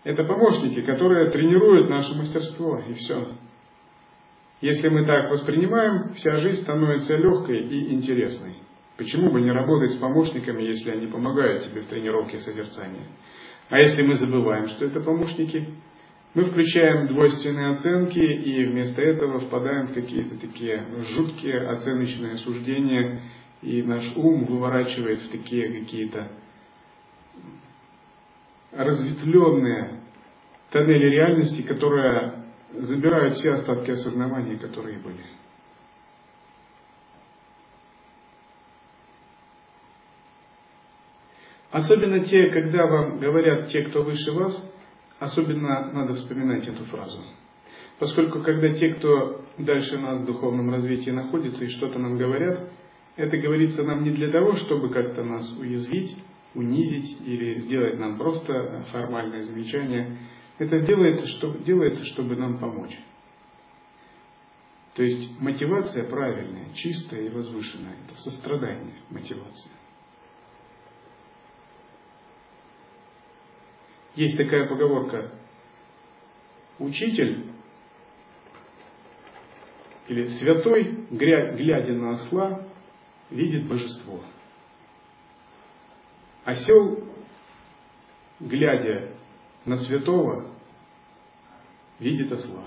Это 0.04 0.24
помощники, 0.24 0.80
которые 0.82 1.30
тренируют 1.30 1.88
наше 1.88 2.14
мастерство, 2.14 2.80
и 2.88 2.94
все. 2.94 3.36
Если 4.60 4.88
мы 4.88 5.04
так 5.04 5.30
воспринимаем, 5.30 6.14
вся 6.14 6.36
жизнь 6.38 6.62
становится 6.62 7.16
легкой 7.16 7.58
и 7.58 7.94
интересной. 7.94 8.56
Почему 8.96 9.30
бы 9.30 9.40
не 9.40 9.50
работать 9.50 9.92
с 9.92 9.96
помощниками, 9.96 10.62
если 10.62 10.90
они 10.90 11.06
помогают 11.06 11.64
тебе 11.64 11.80
в 11.80 11.86
тренировке 11.86 12.38
созерцания? 12.38 13.06
А 13.70 13.78
если 13.78 14.02
мы 14.02 14.14
забываем, 14.14 14.66
что 14.68 14.84
это 14.84 15.00
помощники, 15.00 15.66
мы 16.34 16.44
включаем 16.44 17.08
двойственные 17.08 17.68
оценки 17.70 18.18
и 18.18 18.66
вместо 18.66 19.02
этого 19.02 19.40
впадаем 19.40 19.88
в 19.88 19.94
какие-то 19.94 20.38
такие 20.38 20.84
жуткие 21.14 21.68
оценочные 21.68 22.38
суждения, 22.38 23.20
и 23.62 23.82
наш 23.82 24.16
ум 24.16 24.46
выворачивает 24.46 25.20
в 25.20 25.30
такие 25.30 25.80
какие-то 25.80 26.30
разветвленные 28.72 30.00
тоннели 30.70 31.06
реальности, 31.11 31.62
которые 31.62 32.44
забирают 32.72 33.35
все 33.35 33.52
остатки 33.52 33.90
осознавания, 33.90 34.58
которые 34.58 34.98
были. 34.98 35.24
Особенно 41.70 42.20
те, 42.20 42.50
когда 42.50 42.87
вам 42.87 43.18
говорят 43.18 43.68
те, 43.68 43.82
кто 43.85 44.02
выше 44.02 44.30
вас, 44.32 44.62
Особенно 45.22 45.92
надо 45.92 46.14
вспоминать 46.14 46.66
эту 46.66 46.82
фразу. 46.87 47.22
Поскольку 48.00 48.42
когда 48.42 48.72
те, 48.72 48.94
кто 48.94 49.44
дальше 49.56 49.96
нас 49.96 50.18
в 50.18 50.24
духовном 50.24 50.68
развитии 50.70 51.11
находится 51.11 51.64
и 51.64 51.68
что-то 51.68 52.00
нам 52.00 52.18
говорят, 52.18 52.72
это 53.14 53.37
говорится 53.37 53.85
нам 53.85 54.02
не 54.02 54.11
для 54.11 54.32
того, 54.32 54.54
чтобы 54.54 54.88
как-то 54.88 55.22
нас 55.22 55.48
уязвить, 55.61 56.16
унизить 56.54 57.20
или 57.26 57.60
сделать 57.60 57.98
нам 57.98 58.18
просто 58.18 58.84
формальное 58.90 59.42
замечание. 59.42 60.18
Это 60.58 60.80
делается, 60.80 61.26
чтобы, 61.26 61.58
делается, 61.60 62.04
чтобы 62.04 62.36
нам 62.36 62.58
помочь. 62.58 62.96
То 64.94 65.02
есть 65.02 65.40
мотивация 65.40 66.04
правильная, 66.04 66.72
чистая 66.74 67.22
и 67.22 67.30
возвышенная. 67.30 67.96
Это 68.06 68.16
сострадание 68.16 68.96
мотивация. 69.08 69.72
Есть 74.14 74.36
такая 74.36 74.68
поговорка. 74.68 75.32
Учитель 76.78 77.50
или 80.08 80.26
святой, 80.26 81.06
глядя 81.10 81.94
на 81.94 82.10
осла, 82.10 82.66
видит 83.30 83.66
божество. 83.66 84.22
Осел, 86.44 87.05
глядя 88.40 89.12
на 89.64 89.76
святого, 89.76 90.50
видит 91.98 92.33
осла. 92.33 92.66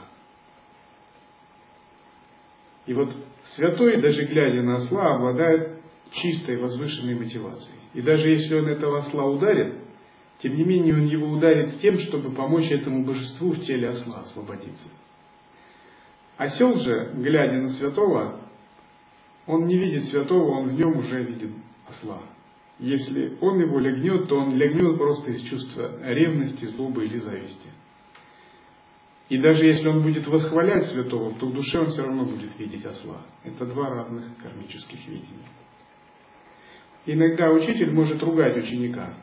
И 2.86 2.94
вот 2.94 3.14
святой, 3.44 4.02
даже 4.02 4.26
глядя 4.26 4.62
на 4.62 4.76
осла, 4.76 5.16
обладает 5.16 5.82
чистой 6.12 6.58
возвышенной 6.58 7.16
мотивацией. 7.16 7.80
И 7.94 8.02
даже 8.02 8.30
если 8.30 8.56
он 8.56 8.68
этого 8.68 9.00
осла 9.00 9.26
ударит, 9.26 9.76
тем 10.40 10.56
не 10.56 10.64
менее, 10.64 10.94
он 10.94 11.06
его 11.08 11.28
ударит 11.28 11.70
с 11.70 11.78
тем, 11.80 11.98
чтобы 11.98 12.32
помочь 12.34 12.70
этому 12.70 13.04
божеству 13.04 13.52
в 13.52 13.62
теле 13.62 13.90
осла 13.90 14.20
освободиться. 14.20 14.88
Осел 16.38 16.76
же, 16.76 17.14
глядя 17.16 17.62
на 17.62 17.70
святого, 17.70 18.42
он 19.46 19.66
не 19.66 19.78
видит 19.78 20.06
святого, 20.06 20.60
он 20.60 20.70
в 20.70 20.74
нем 20.74 20.98
уже 20.98 21.24
видит 21.24 21.52
осла. 21.88 22.22
Если 22.80 23.38
он 23.40 23.60
его 23.60 23.80
легнет, 23.80 24.28
то 24.28 24.38
он 24.38 24.56
легнет 24.56 24.98
просто 24.98 25.32
из 25.32 25.42
чувства 25.42 25.98
ревности, 26.04 26.66
злобы 26.66 27.06
или 27.06 27.18
зависти. 27.18 27.70
И 29.30 29.38
даже 29.38 29.66
если 29.66 29.88
он 29.88 30.04
будет 30.04 30.28
восхвалять 30.28 30.86
святого, 30.86 31.34
то 31.40 31.48
в 31.48 31.54
душе 31.54 31.80
он 31.80 31.88
все 31.88 32.04
равно 32.04 32.26
будет 32.26 32.60
видеть 32.60 32.86
осла. 32.86 33.22
Это 33.44 33.66
два 33.66 33.90
разных 33.90 34.26
кармических 34.38 35.08
видения. 35.08 35.50
Иногда 37.08 37.50
учитель 37.52 37.92
может 37.92 38.22
ругать 38.22 38.58
ученика, 38.58 39.16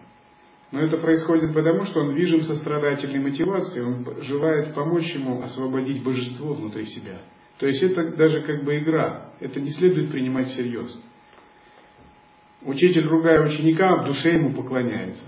но 0.71 0.81
это 0.81 0.97
происходит 0.97 1.53
потому, 1.53 1.85
что 1.85 2.01
он 2.01 2.15
движим 2.15 2.43
сострадательной 2.43 3.21
мотивацией, 3.21 3.85
он 3.85 4.23
желает 4.23 4.75
помочь 4.75 5.13
ему 5.15 5.43
освободить 5.43 6.03
божество 6.03 6.55
внутри 6.55 6.87
себя. 6.87 7.21
То 7.59 7.67
есть 7.67 7.83
это 7.83 8.17
даже 8.17 8.43
как 8.43 8.65
бы 8.65 8.79
игра, 8.79 9.33
это 9.41 9.61
не 9.61 9.71
следует 9.71 10.11
принимать 10.11 10.49
всерьез. 10.49 10.99
Учитель, 12.65 13.07
ругая 13.07 13.45
ученика, 13.45 13.97
в 13.97 14.07
душе 14.07 14.35
ему 14.35 14.55
поклоняется. 14.55 15.25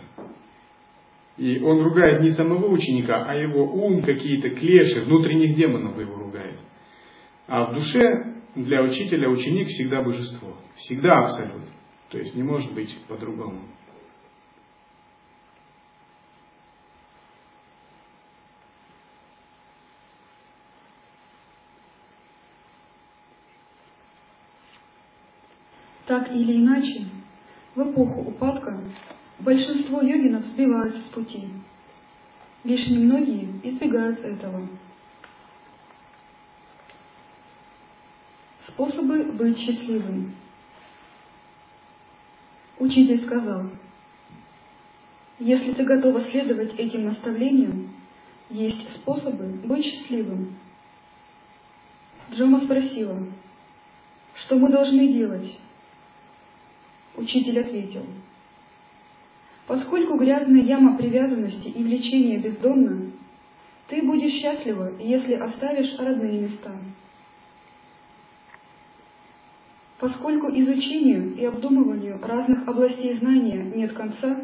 И 1.37 1.61
он 1.61 1.83
ругает 1.83 2.21
не 2.23 2.31
самого 2.31 2.69
ученика, 2.69 3.25
а 3.27 3.35
его 3.35 3.65
ум, 3.65 4.03
какие-то 4.03 4.51
клеши, 4.51 5.03
внутренних 5.05 5.57
демонов 5.57 5.99
его 5.99 6.15
ругает. 6.15 6.61
А 7.49 7.65
в 7.65 7.75
душе 7.75 8.35
для 8.55 8.83
учителя 8.83 9.29
ученик 9.29 9.67
всегда 9.67 10.03
божество. 10.03 10.57
Всегда 10.77 11.25
абсолют. 11.25 11.65
То 12.11 12.19
есть 12.19 12.37
не 12.37 12.45
может 12.45 12.73
быть 12.73 12.97
по-другому. 13.09 13.63
Так 26.07 26.31
или 26.31 26.59
иначе, 26.61 27.07
в 27.75 27.91
эпоху 27.91 28.21
упадка 28.21 28.79
большинство 29.39 30.01
йогинов 30.01 30.47
сбиваются 30.47 31.01
с 31.01 31.09
пути. 31.09 31.49
Лишь 32.63 32.87
немногие 32.87 33.49
избегают 33.63 34.21
этого. 34.21 34.67
Способы 38.69 39.25
быть 39.33 39.59
счастливым. 39.59 40.35
Учитель 42.79 43.23
сказал, 43.25 43.71
если 45.39 45.73
ты 45.73 45.85
готова 45.85 46.23
следовать 46.23 46.75
этим 46.79 47.05
наставлениям, 47.05 47.95
есть 48.51 48.89
способы 48.97 49.47
быть 49.65 49.85
счастливым. 49.85 50.57
Джома 52.31 52.61
спросила, 52.61 53.27
что 54.35 54.59
мы 54.59 54.71
должны 54.71 55.09
делать? 55.13 55.55
Учитель 57.17 57.61
ответил, 57.61 58.05
Поскольку 59.67 60.19
грязная 60.19 60.61
яма 60.61 60.97
привязанности 60.97 61.69
и 61.69 61.83
влечения 61.83 62.39
бездомна, 62.39 63.13
ты 63.89 64.03
будешь 64.03 64.33
счастлива, 64.33 64.93
если 64.99 65.35
оставишь 65.35 65.99
родные 65.99 66.43
места. 66.43 66.73
Поскольку 69.99 70.49
изучению 70.49 71.35
и 71.35 71.45
обдумыванию 71.47 72.19
разных 72.21 72.69
областей 72.69 73.15
знания 73.15 73.63
нет 73.75 73.95
конца, 73.95 74.39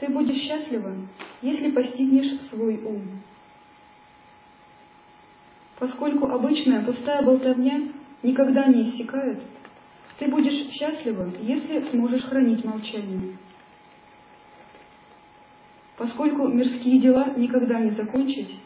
ты 0.00 0.08
будешь 0.08 0.42
счастлива, 0.42 0.92
если 1.40 1.70
постигнешь 1.70 2.40
свой 2.48 2.82
ум. 2.82 3.02
Поскольку 5.78 6.26
обычная 6.26 6.84
пустая 6.84 7.22
болтовня 7.22 7.92
никогда 8.24 8.66
не 8.66 8.90
иссякает, 8.90 9.40
ты 10.22 10.30
будешь 10.30 10.70
счастлива, 10.70 11.32
если 11.40 11.80
сможешь 11.90 12.22
хранить 12.22 12.64
молчание. 12.64 13.36
Поскольку 15.96 16.46
мирские 16.46 17.00
дела 17.00 17.34
никогда 17.36 17.80
не 17.80 17.90
закончить, 17.90 18.56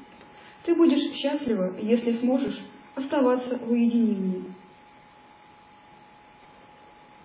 ты 0.65 0.75
будешь 0.75 1.15
счастлива, 1.15 1.75
если 1.81 2.13
сможешь 2.19 2.63
оставаться 2.95 3.57
в 3.57 3.71
уединении. 3.71 4.45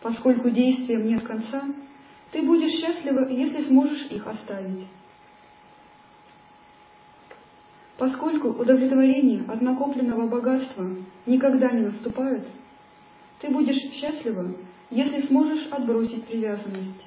Поскольку 0.02 0.50
действиям 0.50 1.08
нет 1.08 1.28
конца, 1.28 1.64
ты 2.32 2.42
будешь 2.42 2.80
счастлива, 2.80 3.28
если 3.28 3.64
сможешь 3.64 4.06
их 4.12 4.26
оставить. 4.26 4.88
Поскольку 7.98 8.48
удовлетворение 8.48 9.44
от 9.50 9.60
накопленного 9.62 10.26
богатства 10.28 10.90
никогда 11.26 11.70
не 11.72 11.82
наступает, 11.82 12.48
ты 13.42 13.50
будешь 13.50 13.92
счастлива, 13.94 14.54
если 14.92 15.22
сможешь 15.22 15.68
отбросить 15.72 16.26
привязанность. 16.26 17.06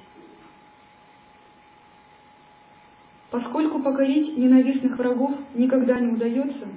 Поскольку 3.31 3.79
покорить 3.79 4.37
ненавистных 4.37 4.97
врагов 4.97 5.31
никогда 5.53 5.99
не 5.99 6.13
удается, 6.13 6.67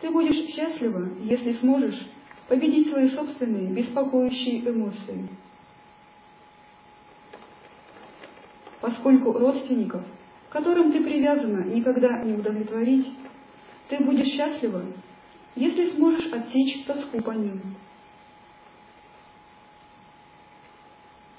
ты 0.00 0.10
будешь 0.10 0.54
счастлива, 0.54 1.08
если 1.20 1.52
сможешь 1.52 2.06
победить 2.48 2.90
свои 2.90 3.08
собственные 3.10 3.72
беспокоящие 3.72 4.68
эмоции. 4.68 5.28
Поскольку 8.80 9.32
родственников, 9.32 10.02
которым 10.50 10.92
ты 10.92 11.02
привязана, 11.02 11.64
никогда 11.64 12.22
не 12.22 12.34
удовлетворить, 12.34 13.06
ты 13.88 14.02
будешь 14.02 14.32
счастлива, 14.32 14.82
если 15.54 15.90
сможешь 15.90 16.32
отсечь 16.32 16.84
тоску 16.84 17.20
по 17.20 17.30
ним. 17.30 17.60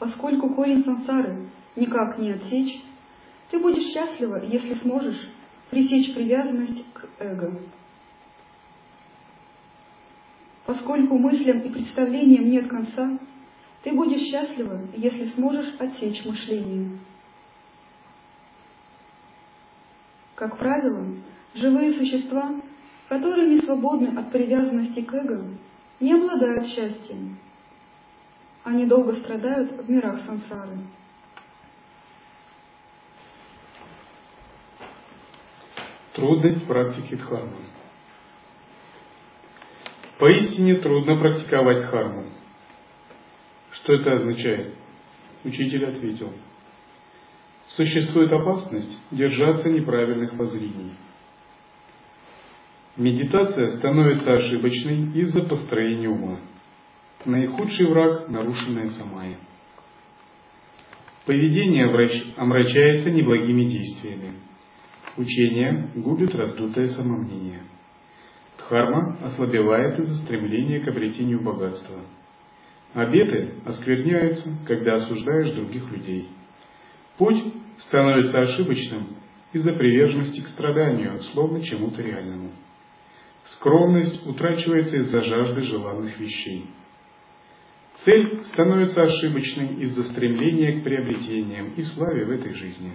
Поскольку 0.03 0.49
корень 0.49 0.83
сансары 0.83 1.47
никак 1.77 2.17
не 2.17 2.31
отсечь, 2.31 2.83
ты 3.49 3.57
будешь 3.57 3.93
счастлива, 3.93 4.43
если 4.43 4.73
сможешь 4.73 5.29
пресечь 5.69 6.13
привязанность 6.13 6.83
к 6.91 7.07
эго. 7.19 7.57
Поскольку 10.65 11.17
мыслям 11.17 11.59
и 11.59 11.69
представлениям 11.69 12.49
нет 12.49 12.67
конца, 12.67 13.17
ты 13.83 13.93
будешь 13.93 14.27
счастлива, 14.27 14.81
если 14.93 15.23
сможешь 15.27 15.73
отсечь 15.79 16.25
мышление. 16.25 16.99
Как 20.35 20.57
правило, 20.57 21.15
живые 21.53 21.93
существа, 21.93 22.59
которые 23.07 23.47
не 23.47 23.61
свободны 23.61 24.19
от 24.19 24.33
привязанности 24.33 24.99
к 24.99 25.13
эго, 25.13 25.45
не 26.01 26.11
обладают 26.11 26.67
счастьем. 26.67 27.37
Они 28.63 28.85
долго 28.85 29.13
страдают 29.13 29.71
в 29.71 29.89
мирах 29.89 30.21
сансары. 30.21 30.77
Трудность 36.13 36.65
практики 36.65 37.15
дхармы. 37.15 37.65
Поистине 40.17 40.75
трудно 40.75 41.19
практиковать 41.19 41.85
дхарму. 41.85 42.29
Что 43.71 43.93
это 43.93 44.13
означает? 44.13 44.75
Учитель 45.43 45.85
ответил. 45.85 46.31
Существует 47.67 48.31
опасность 48.31 48.97
держаться 49.11 49.69
неправильных 49.69 50.33
воззрений. 50.35 50.93
Медитация 52.95 53.69
становится 53.69 54.35
ошибочной 54.35 55.19
из-за 55.19 55.41
построения 55.43 56.09
ума. 56.09 56.39
Наихудший 57.25 57.87
враг– 57.87 58.27
нарушенная 58.29 58.89
самая. 58.89 59.37
Поведение 61.25 61.85
омрачается 62.35 63.11
неблагими 63.11 63.63
действиями. 63.63 64.33
Учение 65.15 65.89
губит 65.95 66.35
раздутое 66.35 66.87
самомнение. 66.87 67.61
Дхарма 68.57 69.17
ослабевает 69.21 69.99
из-за 69.99 70.15
стремления 70.15 70.81
к 70.81 70.87
обретению 70.89 71.41
богатства. 71.41 72.01
Обеты 72.93 73.53
оскверняются, 73.65 74.49
когда 74.67 74.95
осуждаешь 74.95 75.53
других 75.53 75.89
людей. 75.91 76.27
Путь 77.17 77.41
становится 77.77 78.41
ошибочным 78.41 79.15
из-за 79.53 79.71
приверженности 79.71 80.41
к 80.41 80.47
страданию, 80.47 81.19
словно 81.31 81.63
чему-то 81.63 82.01
реальному. 82.01 82.51
Скромность 83.45 84.25
утрачивается 84.25 84.97
из-за 84.97 85.21
жажды 85.21 85.61
желанных 85.61 86.19
вещей. 86.19 86.65
Цель 87.97 88.41
становится 88.43 89.03
ошибочной 89.03 89.83
из-за 89.83 90.03
стремления 90.03 90.79
к 90.79 90.83
приобретениям 90.83 91.73
и 91.73 91.81
славе 91.83 92.25
в 92.25 92.31
этой 92.31 92.53
жизни 92.53 92.93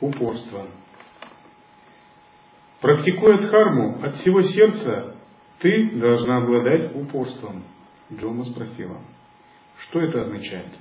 упорство. 0.00 0.68
Практикуя 2.80 3.38
дхарму 3.38 4.02
от 4.02 4.14
всего 4.16 4.40
сердца, 4.42 5.16
ты 5.58 5.98
должна 5.98 6.38
обладать 6.38 6.94
упорством. 6.94 7.64
Джома 8.12 8.44
спросила, 8.44 9.00
что 9.78 10.00
это 10.00 10.22
означает? 10.22 10.72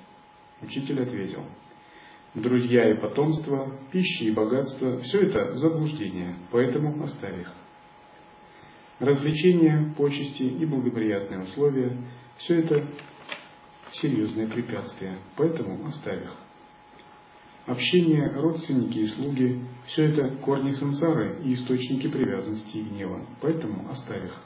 Учитель 0.61 1.01
ответил, 1.01 1.43
друзья 2.33 2.91
и 2.91 2.99
потомство, 2.99 3.77
пища 3.91 4.25
и 4.25 4.31
богатство– 4.31 4.97
все 4.99 5.21
это 5.21 5.53
заблуждение, 5.53 6.36
поэтому 6.51 7.03
оставь 7.03 7.39
их. 7.39 7.51
Развлечения, 8.99 9.93
почести 9.97 10.43
и 10.43 10.65
благоприятные 10.65 11.41
условия– 11.41 11.97
все 12.37 12.59
это 12.59 12.87
серьезные 13.91 14.47
препятствия, 14.47 15.17
поэтому 15.35 15.85
оставь 15.85 16.23
их. 16.23 16.35
Общение, 17.65 18.31
родственники 18.35 18.99
и 18.99 19.07
слуги– 19.07 19.61
все 19.87 20.05
это 20.05 20.37
корни 20.37 20.71
сансары 20.71 21.41
и 21.43 21.53
источники 21.55 22.07
привязанности 22.07 22.77
и 22.77 22.83
гнева, 22.83 23.25
поэтому 23.41 23.89
оставь 23.89 24.25
их. 24.25 24.41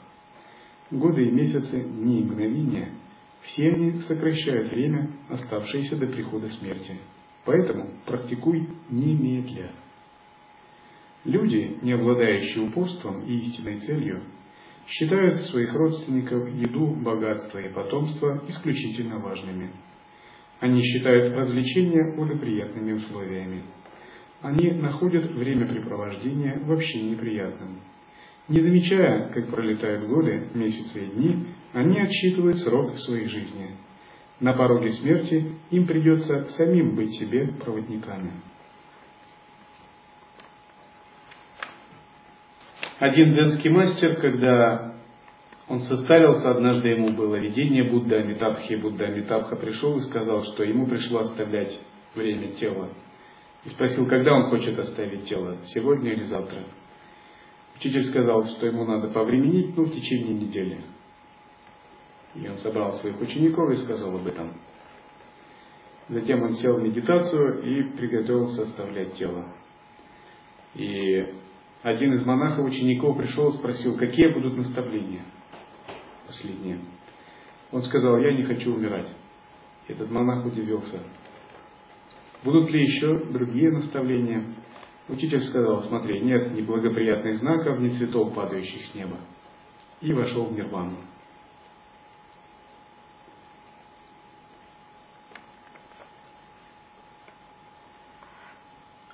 Годы 0.90 1.26
и 1.26 1.30
месяцы, 1.30 1.80
дни 1.80 2.20
и 2.20 2.24
мгновения– 2.24 2.94
все 3.42 3.68
они 3.68 4.00
сокращают 4.00 4.70
время, 4.70 5.10
оставшееся 5.28 5.96
до 5.96 6.06
прихода 6.06 6.48
смерти. 6.50 6.98
Поэтому 7.44 7.90
практикуй 8.04 8.68
немедля. 8.90 9.72
Люди, 11.24 11.78
не 11.82 11.92
обладающие 11.92 12.64
упорством 12.64 13.24
и 13.24 13.38
истинной 13.38 13.78
целью, 13.80 14.22
считают 14.90 15.40
своих 15.42 15.72
родственников, 15.72 16.48
еду, 16.54 16.86
богатство 16.86 17.58
и 17.58 17.72
потомство 17.72 18.42
исключительно 18.48 19.18
важными– 19.18 19.70
они 20.60 20.82
считают 20.82 21.34
развлечения 21.34 22.14
благоприятными 22.14 22.92
условиями. 22.92 23.62
Они 24.42 24.70
находят 24.72 25.30
времяпрепровождение 25.32 26.60
вообще 26.64 27.00
неприятным. 27.00 27.80
Не 28.48 28.60
замечая, 28.60 29.32
как 29.32 29.48
пролетают 29.48 30.08
годы, 30.08 30.48
месяцы 30.54 31.04
и 31.04 31.10
дни, 31.10 31.46
они 31.72 31.98
отсчитывают 31.98 32.58
срок 32.58 32.96
своей 32.98 33.26
жизни. 33.26 33.76
На 34.38 34.52
пороге 34.52 34.90
смерти 34.90 35.54
им 35.70 35.86
придется 35.86 36.44
самим 36.50 36.94
быть 36.94 37.12
себе 37.12 37.46
проводниками. 37.46 38.32
Один 43.00 43.30
дзенский 43.30 43.70
мастер, 43.70 44.20
когда 44.20 44.94
он 45.68 45.80
состарился, 45.80 46.50
однажды 46.50 46.88
ему 46.88 47.08
было 47.14 47.36
видение 47.36 47.82
Будда 47.82 48.16
Амитабхи, 48.16 48.74
Будда 48.74 49.06
Амитабха 49.06 49.56
пришел 49.56 49.96
и 49.96 50.02
сказал, 50.02 50.44
что 50.44 50.64
ему 50.64 50.86
пришло 50.86 51.20
оставлять 51.20 51.80
время 52.14 52.48
тела. 52.56 52.90
И 53.64 53.70
спросил, 53.70 54.06
когда 54.06 54.34
он 54.34 54.50
хочет 54.50 54.78
оставить 54.78 55.24
тело, 55.24 55.56
сегодня 55.64 56.12
или 56.12 56.24
завтра. 56.24 56.66
Учитель 57.76 58.04
сказал, 58.04 58.44
что 58.44 58.66
ему 58.66 58.84
надо 58.84 59.08
повременить, 59.08 59.74
ну, 59.78 59.84
в 59.84 59.92
течение 59.92 60.34
недели. 60.34 60.82
И 62.34 62.46
он 62.46 62.58
собрал 62.58 63.00
своих 63.00 63.18
учеников 63.18 63.70
и 63.70 63.76
сказал 63.76 64.14
об 64.14 64.26
этом. 64.26 64.60
Затем 66.08 66.42
он 66.42 66.52
сел 66.52 66.76
в 66.76 66.82
медитацию 66.82 67.62
и 67.62 67.82
приготовился 67.96 68.64
оставлять 68.64 69.14
тело. 69.14 69.46
И 70.74 71.39
один 71.82 72.12
из 72.12 72.24
монахов 72.24 72.66
учеников 72.66 73.16
пришел 73.16 73.50
и 73.50 73.58
спросил, 73.58 73.96
какие 73.96 74.28
будут 74.28 74.56
наставления– 74.56 75.24
последнее. 76.26 76.80
Он 77.72 77.82
сказал, 77.82 78.18
я 78.18 78.32
не 78.32 78.42
хочу 78.42 78.74
умирать. 78.74 79.08
Этот 79.88 80.10
монах 80.10 80.44
удивился. 80.44 81.00
Будут 82.44 82.70
ли 82.70 82.82
еще 82.82 83.24
другие 83.30 83.70
наставления? 83.70 84.54
Учитель 85.08 85.40
сказал, 85.40 85.82
смотри, 85.82 86.20
нет 86.20 86.52
ни 86.52 86.62
благоприятных 86.62 87.36
знаков, 87.38 87.80
ни 87.80 87.88
цветов, 87.88 88.34
падающих 88.34 88.84
с 88.86 88.94
неба. 88.94 89.18
И 90.00 90.12
вошел 90.12 90.46
в 90.46 90.52
нирвану. 90.52 90.96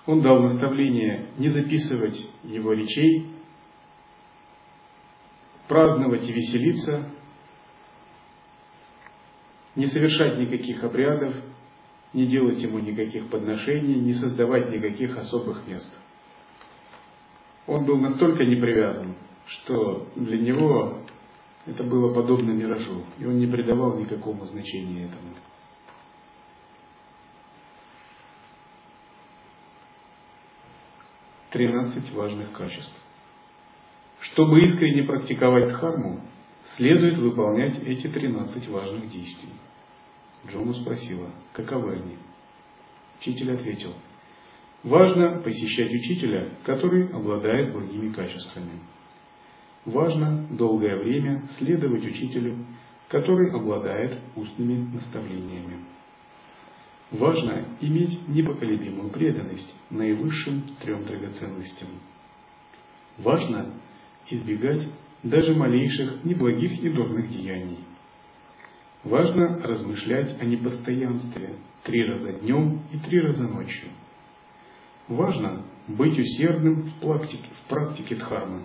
Он 0.07 0.21
дал 0.21 0.41
наставление 0.41 1.31
не 1.37 1.49
записывать 1.49 2.19
его 2.45 2.73
речей, 2.73 3.29
праздновать 5.69 6.29
и 6.29 6.33
веселиться, 6.33 7.11
не 9.75 9.87
совершать 9.87 10.39
никаких 10.39 10.83
обрядов, 10.85 11.35
не 12.13 12.27
делать 12.27 12.63
ему 12.63 12.79
никаких 12.79 13.29
подношений, 13.29 13.97
не 13.97 14.15
создавать 14.15 14.71
никаких 14.71 15.17
особых 15.19 15.67
мест. 15.67 15.93
Он 17.67 17.85
был 17.85 17.99
настолько 17.99 18.45
не 18.45 18.55
привязан, 18.55 19.17
что 19.45 20.09
для 20.15 20.39
него 20.39 21.03
это 21.67 21.83
было 21.83 22.15
подобно 22.15 22.53
миражу, 22.53 23.05
и 23.19 23.27
он 23.27 23.39
не 23.39 23.47
придавал 23.49 23.99
никакого 23.99 24.47
значения 24.47 25.07
этому. 25.07 25.35
Тринадцать 31.51 32.13
важных 32.13 32.53
качеств. 32.53 32.95
Чтобы 34.21 34.61
искренне 34.63 35.05
практиковать 35.05 35.69
дхарму, 35.69 36.21
следует 36.77 37.19
выполнять 37.19 37.79
эти 37.85 38.09
тринадцать 38.09 38.67
важных 38.69 39.09
действий. 39.09 39.53
Джону 40.49 40.75
спросила, 40.75 41.31
каковы 41.53 41.95
они. 41.95 42.19
Учитель 43.21 43.53
ответил, 43.53 43.95
важно 44.83 45.41
посещать 45.41 45.93
учителя, 45.93 46.49
который 46.65 47.09
обладает 47.09 47.73
благими 47.73 48.13
качествами. 48.13 48.81
Важно 49.85 50.49
долгое 50.51 50.97
время 50.97 51.47
следовать 51.59 52.05
учителю, 52.05 52.67
который 53.09 53.53
обладает 53.53 54.19
устными 54.35 54.93
наставлениями. 54.93 55.85
Важно 57.11 57.67
иметь 57.81 58.29
непоколебимую 58.29 59.11
преданность 59.11 59.73
наивысшим 59.91 60.77
трем 60.83 61.05
драгоценностям. 61.05 61.89
Важно 63.19 63.75
избегать 64.29 64.89
даже 65.23 65.55
малейших 65.55 66.25
неблагих 66.25 66.83
и 66.83 66.91
дурных 66.91 67.31
деяний– 67.31 67.85
Важно 69.07 69.61
размышлять 69.63 70.37
о 70.43 70.45
непостоянстве 70.45 71.55
три 71.85 72.05
раза 72.11 72.33
днем 72.33 72.83
и 72.93 72.99
три 72.99 73.21
раза 73.21 73.45
ночью. 73.45 73.91
Важно 75.07 75.65
быть 75.87 76.19
усердным 76.19 76.83
в 76.83 77.01
практике, 77.01 77.49
в 77.63 77.69
практике 77.69 78.17
дхармы. 78.17 78.63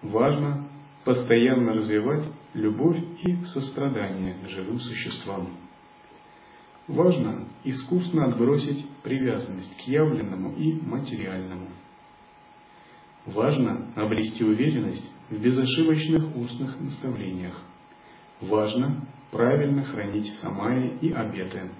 Важно 0.00 0.70
постоянно 1.04 1.74
развивать 1.74 2.26
любовь 2.54 2.96
и 3.26 3.44
сострадание 3.44 4.38
живым 4.48 4.78
существам. 4.78 5.50
Важно 6.86 7.48
искусно 7.64 8.26
отбросить 8.26 8.86
привязанность 9.02 9.76
к 9.76 9.88
явленному 9.88 10.54
и 10.56 10.80
материальному. 10.80 11.68
Важно 13.26 13.92
обрести 13.96 14.44
уверенность 14.44 15.10
в 15.30 15.38
безошибочных 15.38 16.36
устных 16.36 16.78
наставлениях– 16.80 17.60
Важно 18.40 19.06
правильно 19.30 19.84
хранить 19.84 20.32
самаи 20.34 20.98
и 21.00 21.12
обеты. 21.12 21.70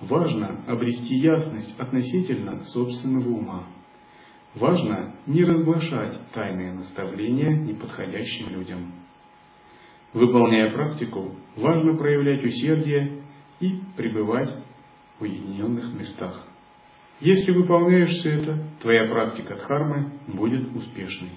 Важно 0.00 0.64
обрести 0.66 1.16
ясность 1.16 1.78
относительно 1.78 2.60
собственного 2.62 3.28
ума. 3.28 3.66
Важно 4.54 5.14
не 5.26 5.44
разглашать 5.44 6.18
тайные 6.32 6.72
наставления 6.72 7.56
неподходящим 7.56 8.48
людям. 8.50 8.92
Выполняя 10.12 10.72
практику, 10.72 11.36
важно 11.56 11.96
проявлять 11.96 12.44
усердие 12.44 13.22
и 13.60 13.80
пребывать 13.96 14.54
в 15.18 15.22
уединенных 15.22 15.92
местах. 15.94 16.46
Если 17.20 17.52
выполняешь 17.52 18.10
все 18.10 18.40
это, 18.40 18.62
твоя 18.82 19.08
практика 19.08 19.56
дхармы 19.56 20.12
будет 20.26 20.74
успешной. 20.74 21.32